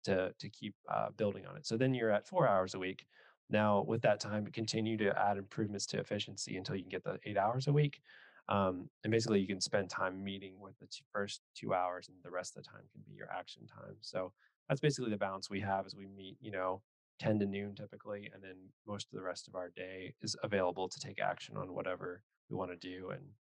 to 0.03 0.33
to 0.37 0.49
keep 0.49 0.75
uh, 0.89 1.09
building 1.15 1.45
on 1.45 1.55
it. 1.55 1.65
So 1.65 1.77
then 1.77 1.93
you're 1.93 2.11
at 2.11 2.27
four 2.27 2.47
hours 2.47 2.73
a 2.73 2.79
week. 2.79 3.05
Now, 3.51 3.83
with 3.83 4.01
that 4.03 4.19
time, 4.21 4.47
continue 4.47 4.97
to 4.97 5.17
add 5.19 5.37
improvements 5.37 5.85
to 5.87 5.99
efficiency 5.99 6.57
until 6.57 6.75
you 6.77 6.83
can 6.83 6.89
get 6.89 7.03
the 7.03 7.19
eight 7.23 7.37
hours 7.37 7.67
a 7.67 7.73
week. 7.73 8.01
Um, 8.47 8.89
and 9.03 9.11
basically, 9.11 9.41
you 9.41 9.47
can 9.47 9.61
spend 9.61 9.89
time 9.89 10.23
meeting 10.23 10.59
with 10.59 10.77
the 10.79 10.87
two, 10.87 11.03
first 11.11 11.43
two 11.53 11.73
hours, 11.73 12.09
and 12.09 12.23
the 12.23 12.31
rest 12.31 12.57
of 12.57 12.63
the 12.63 12.69
time 12.69 12.87
can 12.91 13.01
be 13.01 13.13
your 13.13 13.31
action 13.31 13.67
time. 13.67 13.97
So 14.01 14.33
that's 14.67 14.81
basically 14.81 15.11
the 15.11 15.17
balance 15.17 15.49
we 15.49 15.59
have 15.61 15.85
as 15.85 15.95
we 15.95 16.07
meet, 16.07 16.37
you 16.41 16.51
know, 16.51 16.83
10 17.19 17.39
to 17.39 17.45
noon 17.45 17.75
typically, 17.75 18.31
and 18.33 18.43
then 18.43 18.71
most 18.87 19.07
of 19.11 19.17
the 19.17 19.23
rest 19.23 19.47
of 19.47 19.55
our 19.55 19.69
day 19.69 20.15
is 20.21 20.35
available 20.43 20.89
to 20.89 20.99
take 20.99 21.19
action 21.19 21.57
on 21.57 21.73
whatever 21.73 22.23
we 22.49 22.55
want 22.55 22.71
to 22.71 22.77
do. 22.77 23.09
And 23.11 23.35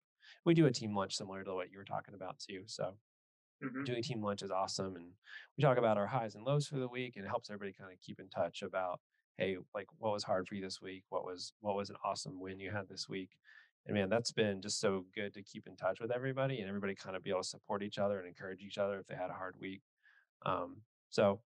we 0.44 0.54
do 0.54 0.66
a 0.66 0.72
team 0.72 0.94
lunch 0.96 1.16
similar 1.16 1.44
to 1.44 1.54
what 1.54 1.70
you 1.70 1.78
were 1.78 1.84
talking 1.84 2.14
about 2.14 2.38
too. 2.40 2.64
So 2.66 2.98
Mhm. 3.60 3.86
doing 3.86 4.02
team 4.02 4.22
lunch 4.22 4.42
is 4.42 4.50
awesome 4.50 4.96
and 4.96 5.14
we 5.56 5.62
talk 5.62 5.78
about 5.78 5.96
our 5.96 6.06
highs 6.06 6.34
and 6.34 6.44
lows 6.44 6.66
for 6.66 6.78
the 6.78 6.88
week 6.88 7.16
and 7.16 7.24
it 7.24 7.28
helps 7.28 7.48
everybody 7.48 7.72
kind 7.72 7.92
of 7.92 8.00
keep 8.00 8.20
in 8.20 8.28
touch 8.28 8.62
about 8.62 9.00
hey 9.38 9.56
like 9.74 9.86
what 9.98 10.12
was 10.12 10.24
hard 10.24 10.46
for 10.46 10.54
you 10.54 10.62
this 10.62 10.80
week? 10.82 11.04
What 11.08 11.24
was 11.24 11.52
what 11.60 11.76
was 11.76 11.90
an 11.90 11.96
awesome 12.04 12.40
win 12.40 12.60
you 12.60 12.70
had 12.70 12.88
this 12.88 13.08
week? 13.08 13.30
And 13.86 13.94
man 13.94 14.08
that's 14.08 14.32
been 14.32 14.60
just 14.60 14.80
so 14.80 15.04
good 15.14 15.32
to 15.34 15.42
keep 15.42 15.66
in 15.66 15.76
touch 15.76 16.00
with 16.00 16.10
everybody 16.10 16.60
and 16.60 16.68
everybody 16.68 16.94
kind 16.94 17.16
of 17.16 17.22
be 17.22 17.30
able 17.30 17.42
to 17.42 17.48
support 17.48 17.82
each 17.82 17.98
other 17.98 18.18
and 18.18 18.28
encourage 18.28 18.62
each 18.62 18.78
other 18.78 18.98
if 18.98 19.06
they 19.06 19.14
had 19.14 19.30
a 19.30 19.34
hard 19.34 19.54
week. 19.60 19.82
Um, 20.44 20.78
so 21.10 21.40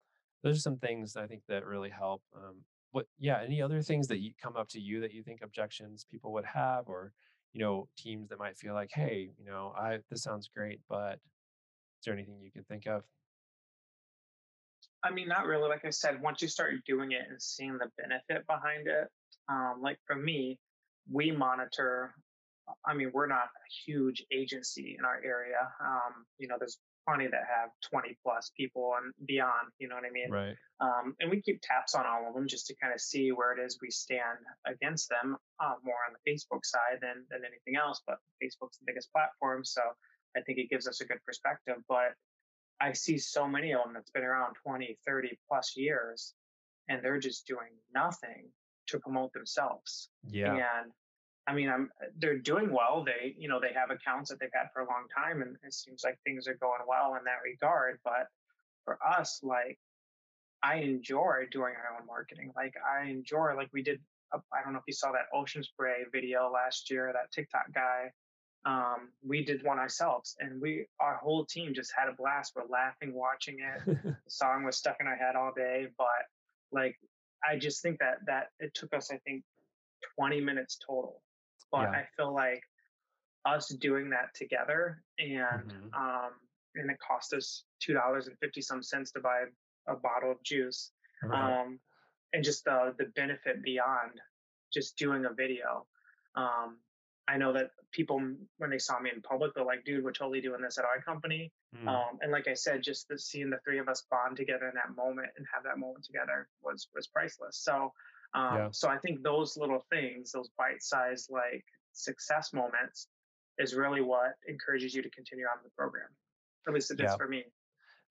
those 0.44 0.58
are 0.58 0.62
some 0.62 0.78
things 0.78 1.16
i 1.16 1.28
think 1.28 1.44
that 1.48 1.66
really 1.66 1.90
help 1.90 2.24
um, 2.36 2.56
what 2.92 3.06
yeah 3.20 3.42
any 3.44 3.62
other 3.62 3.82
things 3.82 4.08
that 4.08 4.20
you 4.20 4.32
come 4.42 4.58
up 4.58 4.68
to 4.68 4.80
you 4.80 5.00
that 5.00 5.14
you 5.14 5.22
think 5.22 5.42
objections 5.44 6.06
people 6.10 6.34
would 6.34 6.46
have 6.46 6.88
or 6.88 7.14
you 7.54 7.62
know 7.62 7.88
teams 7.96 8.28
that 8.30 8.40
might 8.40 8.58
feel 8.58 8.74
like 8.74 8.90
hey 8.92 9.30
you 9.38 9.46
know 9.46 9.72
i 9.78 10.00
this 10.10 10.24
sounds 10.24 10.50
great 10.54 10.80
but 10.90 11.20
is 12.02 12.06
there 12.06 12.16
anything 12.16 12.40
you 12.42 12.52
can 12.52 12.64
think 12.64 12.88
of? 12.88 13.04
I 15.04 15.12
mean, 15.12 15.28
not 15.28 15.46
really. 15.46 15.68
Like 15.68 15.86
I 15.86 15.90
said, 15.90 16.22
once 16.22 16.42
you 16.42 16.48
start 16.48 16.74
doing 16.86 17.12
it 17.12 17.24
and 17.30 17.42
seeing 17.42 17.78
the 17.78 17.90
benefit 17.98 18.46
behind 18.48 18.88
it, 18.88 19.08
um, 19.50 19.82
like 19.82 19.98
for 20.06 20.16
me, 20.16 20.60
we 21.12 21.32
monitor. 21.32 22.14
I 22.86 22.94
mean, 22.94 23.12
we're 23.14 23.28
not 23.28 23.50
a 23.50 23.68
huge 23.86 24.24
agency 24.32 24.96
in 24.98 25.04
our 25.04 25.20
area. 25.26 25.60
Um, 25.84 26.26
you 26.38 26.48
know, 26.48 26.56
there's 26.58 26.78
plenty 27.08 27.28
that 27.28 27.42
have 27.50 27.70
20 27.90 28.18
plus 28.24 28.52
people 28.56 28.94
and 29.02 29.14
beyond. 29.26 29.74
You 29.80 29.90
know 29.90 29.96
what 29.96 30.06
I 30.06 30.12
mean? 30.12 30.30
Right. 30.30 30.56
Um, 30.80 31.16
and 31.20 31.30
we 31.30 31.42
keep 31.42 31.60
tabs 31.62 31.96
on 31.96 32.06
all 32.06 32.28
of 32.28 32.34
them 32.36 32.48
just 32.48 32.68
to 32.68 32.76
kind 32.82 32.94
of 32.94 33.02
see 33.02 33.32
where 33.32 33.52
it 33.54 33.60
is 33.60 33.80
we 33.82 33.90
stand 33.90 34.38
against 34.68 35.10
them. 35.10 35.38
Uh, 35.60 35.74
more 35.84 35.98
on 36.08 36.14
the 36.14 36.32
Facebook 36.32 36.64
side 36.64 37.00
than 37.02 37.26
than 37.30 37.42
anything 37.42 37.76
else, 37.76 38.02
but 38.06 38.18
Facebook's 38.42 38.78
the 38.78 38.86
biggest 38.86 39.12
platform, 39.12 39.66
so 39.66 39.82
I 40.38 40.42
think 40.42 40.60
it 40.60 40.70
gives 40.70 40.88
us 40.88 41.02
a 41.02 41.06
good 41.06 41.20
perspective. 41.26 41.78
But 41.90 42.14
I 42.82 42.94
see 42.94 43.18
so 43.18 43.48
many 43.48 43.74
of 43.74 43.84
them 43.84 43.94
that's 43.94 44.10
been 44.10 44.24
around 44.24 44.56
20, 44.64 44.98
30 45.06 45.38
plus 45.48 45.78
years, 45.78 46.34
and 46.90 47.04
they're 47.04 47.20
just 47.20 47.46
doing 47.46 47.70
nothing 47.94 48.50
to 48.88 49.00
promote 49.00 49.32
themselves. 49.34 50.10
Yeah. 50.28 50.54
And 50.54 50.92
I 51.48 51.54
mean, 51.54 51.70
I'm 51.70 51.90
they're 52.18 52.38
doing 52.38 52.72
well. 52.72 53.04
They, 53.06 53.36
you 53.38 53.48
know, 53.48 53.60
they 53.60 53.74
have 53.74 53.90
accounts 53.92 54.30
that 54.30 54.40
they've 54.40 54.50
had 54.54 54.68
for 54.74 54.82
a 54.82 54.86
long 54.86 55.06
time, 55.16 55.42
and 55.42 55.56
it 55.64 55.74
seems 55.74 56.02
like 56.04 56.20
things 56.24 56.48
are 56.48 56.56
going 56.56 56.82
well 56.88 57.16
in 57.16 57.24
that 57.26 57.40
regard. 57.44 58.00
But 58.04 58.28
for 58.86 58.98
us, 59.06 59.40
like, 59.44 59.80
I 60.64 60.78
enjoy 60.78 61.48
doing 61.52 61.74
our 61.76 62.00
own 62.00 62.06
marketing. 62.08 62.52
Like, 62.56 62.76
I 62.86 63.10
enjoy, 63.10 63.56
like, 63.56 63.70
we 63.74 63.84
did. 63.84 64.00
I 64.34 64.38
I 64.54 64.64
don't 64.64 64.74
know 64.74 64.80
if 64.80 64.86
you 64.88 64.94
saw 64.94 65.12
that 65.12 65.28
ocean 65.34 65.64
spray 65.64 66.04
video 66.12 66.50
last 66.52 66.90
year. 66.90 67.12
That 67.14 67.32
TikTok 67.32 67.74
guy. 67.74 68.12
Um, 68.66 69.10
we 69.28 69.44
did 69.44 69.64
one 69.64 69.80
ourselves, 69.80 70.36
and 70.40 70.62
we, 70.62 70.86
our 71.00 71.16
whole 71.18 71.46
team, 71.46 71.74
just 71.74 71.92
had 71.98 72.08
a 72.10 72.14
blast. 72.14 72.54
We're 72.56 72.68
laughing, 72.68 73.14
watching 73.14 73.58
it 73.60 73.82
the 74.04 74.32
song 74.32 74.64
was 74.64 74.78
stuck 74.78 74.98
in 75.00 75.08
our 75.08 75.16
head 75.16 75.36
all 75.36 75.52
day 75.56 75.88
but 75.98 76.08
like 76.72 76.96
i 77.44 77.58
just 77.58 77.82
think 77.82 77.98
that 78.00 78.18
that 78.28 78.50
it 78.60 78.72
took 78.76 78.94
us 78.94 79.10
i 79.12 79.18
think 79.26 79.44
20 80.16 80.40
minutes 80.42 80.78
total 80.86 81.22
but 81.72 81.82
Yeah. 81.92 82.02
i 82.02 82.08
feel 82.16 82.34
like 82.34 82.62
us 83.46 83.68
doing 83.70 84.10
that 84.12 84.34
together 84.36 85.04
and 85.18 85.72
Mhm. 85.72 85.94
um 85.96 86.32
and 86.76 86.90
it 86.92 86.98
cost 87.00 87.34
us 87.34 87.66
two 87.80 87.94
dollars 87.94 88.28
and 88.28 88.38
fifty 88.40 88.62
some 88.62 88.84
cents 88.84 89.12
to 89.12 89.20
buy 89.20 89.44
a 89.88 89.96
bottle 89.96 90.32
of 90.32 90.42
juice 90.44 90.92
Right. 91.24 91.52
um 91.62 91.80
and 92.34 92.44
just 92.44 92.64
the 92.64 92.94
the 93.00 93.06
benefit 93.16 93.64
beyond 93.64 94.22
just 94.72 94.98
doing 94.98 95.26
a 95.26 95.34
video 95.34 95.88
um 96.36 96.78
i 97.34 97.38
know 97.38 97.52
that 97.54 97.68
people 97.92 98.18
when 98.58 98.70
they 98.70 98.78
saw 98.88 99.00
me 99.00 99.10
in 99.16 99.22
public 99.22 99.54
they're 99.54 99.64
like 99.66 99.84
dude 99.86 100.04
we're 100.04 100.12
totally 100.12 100.42
doing 100.42 100.62
this 100.62 100.78
at 100.78 100.86
our 100.86 101.02
company 101.02 101.52
Mm. 101.74 101.88
um, 101.88 102.20
and 102.22 102.34
like 102.34 102.50
I 102.50 102.54
said, 102.54 102.84
just 102.84 103.08
the, 103.08 103.18
seeing 103.18 103.50
the 103.50 103.58
three 103.64 103.80
of 103.80 103.88
us 103.88 104.04
bond 104.12 104.36
together 104.36 104.68
in 104.68 104.76
that 104.76 104.94
moment 104.94 105.30
and 105.38 105.46
have 105.54 105.64
that 105.64 105.78
moment 105.78 106.04
together 106.04 106.50
was 106.62 106.90
was 106.94 107.08
priceless. 107.08 107.56
So, 107.64 107.94
um, 108.34 108.56
Yeah. 108.58 108.68
so 108.72 108.90
I 108.90 108.98
think 108.98 109.24
those 109.24 109.56
little 109.56 109.80
things, 109.90 110.34
those 110.34 110.50
bite-sized 110.58 111.30
like 111.32 111.64
success 111.94 112.52
moments, 112.52 113.08
is 113.58 113.74
really 113.74 114.02
what 114.02 114.34
encourages 114.50 114.94
you 114.94 115.02
to 115.02 115.10
continue 115.12 115.46
on 115.46 115.64
the 115.64 115.70
program. 115.78 116.10
At 116.68 116.74
least 116.74 116.92
it 116.92 117.00
Yeah. 117.00 117.16
for 117.16 117.30
me. 117.30 117.46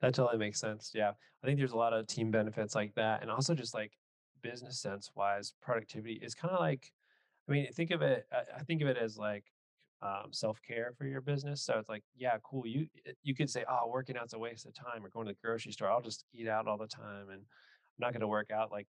That 0.01 0.15
totally 0.15 0.39
makes 0.39 0.59
sense. 0.59 0.93
Yeah. 0.95 1.13
I 1.43 1.47
think 1.47 1.59
there's 1.59 1.73
a 1.73 1.77
lot 1.77 1.93
of 1.93 2.07
team 2.07 2.31
benefits 2.31 2.75
like 2.75 2.95
that. 2.95 3.21
And 3.21 3.31
also 3.31 3.55
just 3.55 3.75
like 3.75 3.93
business 4.41 4.81
sense 4.81 5.11
wise, 5.15 5.53
productivity 5.61 6.15
is 6.15 6.35
kind 6.35 6.55
of 6.55 6.61
like, 6.61 6.95
I 7.49 7.53
mean, 7.53 7.73
think 7.73 7.91
of 7.91 8.03
it, 8.03 8.27
I 8.33 8.63
think 8.63 8.83
of 8.83 8.89
it 8.89 8.97
as 8.97 9.19
like 9.19 9.53
um, 10.03 10.33
self 10.33 10.61
care 10.63 10.93
for 10.97 11.05
your 11.05 11.21
business. 11.21 11.63
So 11.65 11.79
it's 11.79 11.89
like, 11.89 12.05
yeah, 12.15 12.39
cool. 12.45 12.67
You, 12.67 12.89
you 13.23 13.35
could 13.35 13.51
say, 13.51 13.65
oh, 13.69 13.89
working 13.89 14.17
out's 14.17 14.33
a 14.35 14.39
waste 14.39 14.67
of 14.67 14.75
time 14.75 15.05
or 15.05 15.09
going 15.11 15.27
to 15.27 15.33
the 15.33 15.39
grocery 15.43 15.73
store. 15.73 15.91
I'll 15.91 16.01
just 16.01 16.25
eat 16.33 16.49
out 16.49 16.67
all 16.69 16.79
the 16.79 16.87
time 16.87 17.29
and 17.31 17.41
I'm 17.43 17.47
not 17.99 18.13
going 18.13 18.21
to 18.21 18.29
work 18.29 18.51
out. 18.51 18.71
Like, 18.71 18.89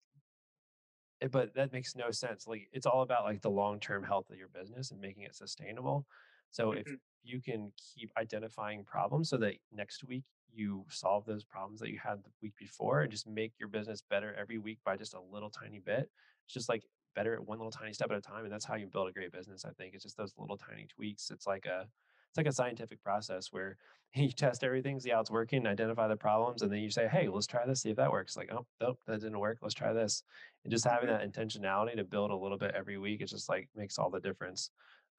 it- 1.19 1.31
but 1.31 1.53
that 1.53 1.71
makes 1.71 1.95
no 1.95 2.11
sense. 2.11 2.47
Like, 2.47 2.69
it's 2.71 2.85
all 2.85 3.01
about 3.01 3.23
like 3.25 3.41
the 3.41 3.49
long 3.51 3.79
term 3.79 4.03
health 4.03 4.29
of 4.29 4.37
your 4.37 4.47
business 4.49 4.91
and 4.91 4.99
making 5.01 5.23
it 5.23 5.35
sustainable. 5.35 6.07
So 6.51 6.71
if 6.71 6.87
Mhm. 6.87 6.99
you 7.23 7.41
can 7.41 7.71
keep 7.77 8.11
identifying 8.17 8.83
problems 8.85 9.29
so 9.29 9.37
that 9.37 9.55
next 9.71 10.03
week 10.03 10.25
you 10.49 10.85
solve 10.89 11.25
those 11.25 11.45
problems 11.45 11.79
that 11.79 11.89
you 11.91 11.99
had 11.99 12.23
the 12.23 12.31
week 12.41 12.55
before 12.57 13.01
and 13.01 13.11
just 13.11 13.27
make 13.27 13.57
your 13.59 13.69
business 13.69 14.01
better 14.01 14.33
every 14.33 14.57
week 14.57 14.83
by 14.83 14.97
just 14.97 15.13
a 15.13 15.21
little 15.21 15.49
tiny 15.49 15.79
bit. 15.79 16.11
It's 16.45 16.53
just 16.53 16.67
like 16.69 16.85
better 17.15 17.33
at 17.33 17.45
one 17.45 17.57
little 17.57 17.71
tiny 17.71 17.93
step 17.93 18.11
at 18.11 18.17
a 18.17 18.21
time. 18.21 18.43
And 18.43 18.51
that's 18.51 18.65
how 18.65 18.75
you 18.75 18.87
build 18.87 19.09
a 19.09 19.11
great 19.11 19.31
business. 19.31 19.65
I 19.65 19.71
think 19.71 19.93
it's 19.93 20.03
just 20.03 20.17
those 20.17 20.33
little 20.37 20.57
tiny 20.57 20.87
tweaks. 20.87 21.31
It's 21.31 21.47
like 21.47 21.65
a 21.65 21.87
it's 22.29 22.37
like 22.37 22.47
a 22.47 22.53
scientific 22.53 23.03
process 23.03 23.49
where 23.51 23.77
you 24.15 24.31
test 24.31 24.63
everything, 24.63 24.99
see 24.99 25.09
how 25.09 25.19
it's 25.19 25.31
working, 25.31 25.67
identify 25.67 26.07
the 26.07 26.15
problems, 26.15 26.61
and 26.61 26.71
then 26.71 26.79
you 26.79 26.89
say, 26.89 27.07
hey, 27.07 27.27
let's 27.27 27.47
try 27.47 27.65
this, 27.65 27.81
see 27.81 27.89
if 27.89 27.97
that 27.97 28.11
works. 28.11 28.37
Like, 28.37 28.49
oh, 28.53 28.65
nope, 28.81 28.99
that 29.07 29.21
didn't 29.21 29.39
work. 29.39 29.59
Let's 29.61 29.73
try 29.73 29.93
this. 29.93 30.23
And 30.63 30.71
just 30.71 30.85
having 30.85 31.09
that 31.09 31.29
intentionality 31.29 31.95
to 31.95 32.03
build 32.03 32.31
a 32.31 32.35
little 32.35 32.57
bit 32.57 32.71
every 32.75 32.97
week, 32.97 33.21
it 33.21 33.27
just 33.27 33.49
like 33.49 33.69
makes 33.75 33.97
all 33.97 34.09
the 34.09 34.19
difference. 34.19 34.69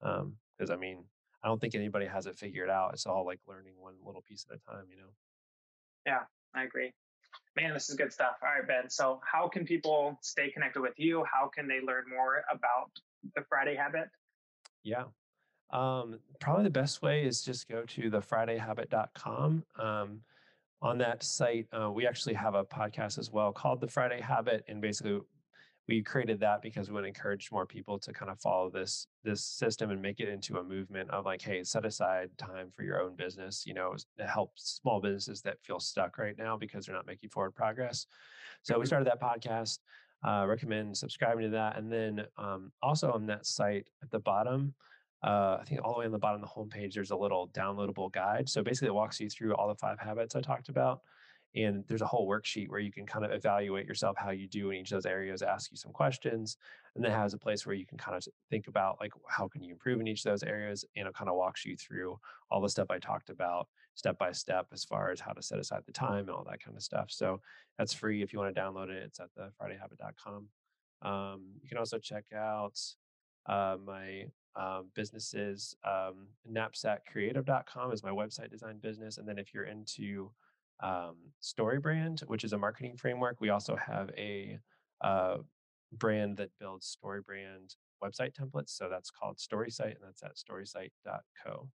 Um, 0.01 0.35
because 0.57 0.69
I 0.69 0.75
mean, 0.75 1.03
I 1.43 1.47
don't 1.47 1.59
think 1.59 1.75
anybody 1.75 2.05
has 2.05 2.25
it 2.25 2.37
figured 2.37 2.69
out. 2.69 2.93
It's 2.93 3.05
all 3.05 3.25
like 3.25 3.39
learning 3.47 3.73
one 3.77 3.95
little 4.05 4.21
piece 4.21 4.45
at 4.49 4.57
a 4.57 4.71
time, 4.71 4.85
you 4.89 4.97
know? 4.97 5.09
Yeah, 6.05 6.21
I 6.55 6.63
agree. 6.63 6.93
Man, 7.55 7.73
this 7.73 7.89
is 7.89 7.95
good 7.95 8.11
stuff. 8.11 8.37
All 8.41 8.49
right, 8.49 8.67
Ben. 8.67 8.89
So, 8.89 9.21
how 9.23 9.47
can 9.47 9.65
people 9.65 10.17
stay 10.21 10.51
connected 10.51 10.81
with 10.81 10.93
you? 10.97 11.23
How 11.31 11.47
can 11.47 11.67
they 11.67 11.81
learn 11.85 12.05
more 12.09 12.43
about 12.51 12.89
the 13.35 13.43
Friday 13.47 13.75
Habit? 13.75 14.09
Yeah. 14.83 15.03
Um, 15.71 16.19
probably 16.39 16.63
the 16.63 16.69
best 16.69 17.01
way 17.01 17.25
is 17.25 17.41
just 17.41 17.67
go 17.67 17.83
to 17.83 18.11
thefridayhabit.com. 18.11 19.63
Um, 19.79 20.21
on 20.81 20.97
that 20.97 21.23
site, 21.23 21.67
uh, 21.71 21.89
we 21.91 22.05
actually 22.05 22.33
have 22.33 22.55
a 22.55 22.63
podcast 22.65 23.17
as 23.17 23.31
well 23.31 23.51
called 23.51 23.81
The 23.81 23.87
Friday 23.87 24.19
Habit. 24.19 24.65
And 24.67 24.81
basically, 24.81 25.21
we 25.87 26.01
created 26.01 26.39
that 26.39 26.61
because 26.61 26.87
we 26.87 26.93
want 26.93 27.03
to 27.03 27.09
encourage 27.09 27.51
more 27.51 27.65
people 27.65 27.99
to 27.99 28.13
kind 28.13 28.31
of 28.31 28.39
follow 28.39 28.69
this 28.69 29.07
this 29.23 29.43
system 29.43 29.91
and 29.91 30.01
make 30.01 30.19
it 30.19 30.29
into 30.29 30.57
a 30.57 30.63
movement 30.63 31.09
of 31.09 31.25
like 31.25 31.41
hey 31.41 31.63
set 31.63 31.85
aside 31.85 32.29
time 32.37 32.69
for 32.71 32.83
your 32.83 33.01
own 33.01 33.15
business 33.15 33.65
you 33.65 33.73
know 33.73 33.95
to 34.17 34.25
help 34.25 34.51
small 34.55 35.01
businesses 35.01 35.41
that 35.41 35.61
feel 35.61 35.79
stuck 35.79 36.17
right 36.17 36.37
now 36.37 36.55
because 36.55 36.85
they're 36.85 36.95
not 36.95 37.07
making 37.07 37.29
forward 37.29 37.53
progress 37.53 38.07
so 38.61 38.75
we 38.75 38.79
mm-hmm. 38.79 38.87
started 38.87 39.07
that 39.07 39.21
podcast 39.21 39.79
uh, 40.25 40.45
recommend 40.47 40.95
subscribing 40.95 41.43
to 41.43 41.49
that 41.49 41.77
and 41.77 41.91
then 41.91 42.25
um, 42.37 42.71
also 42.81 43.11
on 43.11 43.25
that 43.25 43.45
site 43.45 43.87
at 44.01 44.09
the 44.09 44.19
bottom 44.19 44.73
uh, 45.21 45.57
I 45.61 45.63
think 45.63 45.79
all 45.83 45.93
the 45.93 45.99
way 45.99 46.05
on 46.05 46.11
the 46.11 46.19
bottom 46.19 46.43
of 46.43 46.49
the 46.49 46.53
homepage, 46.53 46.93
there's 46.93 47.11
a 47.11 47.15
little 47.15 47.47
downloadable 47.53 48.11
guide. 48.11 48.49
So 48.49 48.61
basically, 48.61 48.89
it 48.89 48.93
walks 48.93 49.21
you 49.21 49.29
through 49.29 49.55
all 49.55 49.69
the 49.69 49.75
five 49.75 49.97
habits 49.97 50.35
I 50.35 50.41
talked 50.41 50.67
about 50.67 50.99
and 51.55 51.83
there's 51.87 52.01
a 52.01 52.07
whole 52.07 52.27
worksheet 52.27 52.69
where 52.69 52.79
you 52.79 52.91
can 52.91 53.05
kind 53.05 53.23
of 53.23 53.31
evaluate 53.31 53.85
yourself 53.85 54.15
how 54.17 54.31
you 54.31 54.47
do 54.47 54.71
in 54.71 54.77
each 54.77 54.91
of 54.91 54.97
those 54.97 55.05
areas 55.05 55.41
ask 55.41 55.71
you 55.71 55.77
some 55.77 55.91
questions 55.91 56.57
and 56.95 57.03
then 57.03 57.11
has 57.11 57.33
a 57.33 57.37
place 57.37 57.65
where 57.65 57.75
you 57.75 57.85
can 57.85 57.97
kind 57.97 58.17
of 58.17 58.25
think 58.49 58.67
about 58.67 58.97
like 58.99 59.11
how 59.27 59.47
can 59.47 59.61
you 59.63 59.71
improve 59.71 59.99
in 59.99 60.07
each 60.07 60.25
of 60.25 60.31
those 60.31 60.43
areas 60.43 60.83
and 60.95 61.07
it 61.07 61.13
kind 61.13 61.29
of 61.29 61.35
walks 61.35 61.65
you 61.65 61.75
through 61.75 62.17
all 62.49 62.61
the 62.61 62.69
stuff 62.69 62.87
i 62.89 62.97
talked 62.97 63.29
about 63.29 63.67
step 63.95 64.17
by 64.17 64.31
step 64.31 64.67
as 64.73 64.83
far 64.83 65.11
as 65.11 65.19
how 65.19 65.31
to 65.31 65.41
set 65.41 65.59
aside 65.59 65.81
the 65.85 65.91
time 65.91 66.27
and 66.27 66.31
all 66.31 66.45
that 66.49 66.63
kind 66.63 66.75
of 66.75 66.83
stuff 66.83 67.07
so 67.09 67.39
that's 67.77 67.93
free 67.93 68.21
if 68.21 68.33
you 68.33 68.39
want 68.39 68.53
to 68.53 68.59
download 68.59 68.89
it 68.89 69.03
it's 69.03 69.19
at 69.19 69.29
the 69.35 69.49
fridayhabit.com 69.61 70.47
um, 71.03 71.41
you 71.61 71.67
can 71.67 71.77
also 71.77 71.99
check 71.99 72.25
out 72.33 72.79
uh, 73.47 73.75
my 73.85 74.25
um, 74.55 74.85
businesses 74.95 75.75
um, 75.83 76.27
knapsackcreative.com 76.51 77.91
is 77.91 78.03
my 78.03 78.09
website 78.09 78.49
design 78.49 78.77
business 78.81 79.17
and 79.17 79.27
then 79.27 79.37
if 79.37 79.53
you're 79.53 79.65
into 79.65 80.31
um, 80.81 81.15
StoryBrand, 81.41 82.21
which 82.27 82.43
is 82.43 82.53
a 82.53 82.57
marketing 82.57 82.97
framework. 82.97 83.37
We 83.39 83.49
also 83.49 83.75
have 83.75 84.09
a 84.17 84.59
uh, 85.01 85.37
brand 85.91 86.37
that 86.37 86.49
builds 86.59 86.97
StoryBrand 87.03 87.75
website 88.03 88.33
templates. 88.33 88.69
So 88.69 88.89
that's 88.89 89.11
called 89.11 89.37
StorySite, 89.37 89.95
and 89.95 90.03
that's 90.05 90.23
at 90.23 90.35
storysite.co. 90.35 91.69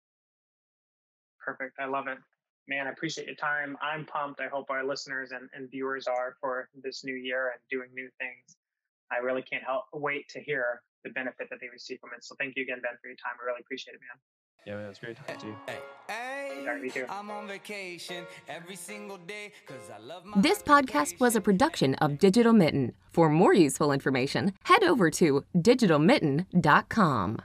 Perfect. 1.45 1.77
I 1.79 1.87
love 1.87 2.07
it. 2.09 2.19
Man, 2.67 2.87
I 2.87 2.91
appreciate 2.91 3.27
your 3.27 3.37
time. 3.37 3.77
I'm 3.83 4.07
pumped. 4.07 4.41
I 4.41 4.49
hope 4.49 4.71
our 4.71 4.85
listeners 4.85 5.33
and, 5.33 5.51
and 5.53 5.71
viewers 5.71 6.07
are 6.07 6.37
for 6.41 6.71
this 6.83 7.05
new 7.05 7.15
year 7.15 7.53
and 7.53 7.61
doing 7.71 7.91
new 7.93 8.09
things. 8.19 8.57
I 9.13 9.19
really 9.19 9.43
can't 9.43 9.63
help 9.63 9.85
wait 9.93 10.29
to 10.31 10.41
hear 10.41 10.81
the 11.05 11.11
benefit 11.11 11.49
that 11.51 11.59
they 11.61 11.69
receive 11.71 11.99
from 12.01 12.11
it. 12.17 12.25
So 12.25 12.35
thank 12.39 12.55
you 12.57 12.63
again, 12.63 12.79
Ben, 12.83 12.93
for 13.03 13.09
your 13.09 13.17
time. 13.17 13.37
I 13.41 13.45
really 13.45 13.61
appreciate 13.61 13.95
it, 13.95 14.01
man. 14.01 14.19
Yeah, 14.67 14.81
man, 14.81 14.89
it's 14.89 14.99
great 14.99 15.17
talking 15.17 15.37
to 15.37 15.47
you. 15.49 15.57
Hey, 15.67 15.75
hey, 15.75 15.83
I'm 17.09 17.31
on 17.31 17.47
vacation 17.47 18.27
every 18.49 18.77
single 18.77 19.19
day 19.19 19.53
because 19.67 19.91
I 19.91 19.99
love 19.99 20.25
my 20.25 20.41
This 20.41 20.63
podcast 20.63 21.21
was 21.21 21.37
a 21.37 21.41
production 21.41 21.95
of 21.97 22.19
Digital 22.19 22.53
Mitten. 22.53 22.93
For 23.13 23.29
more 23.29 23.55
useful 23.55 23.93
information, 23.93 24.53
head 24.65 24.83
over 24.83 25.11
to 25.11 25.45
digitalmitten.com. 25.57 27.39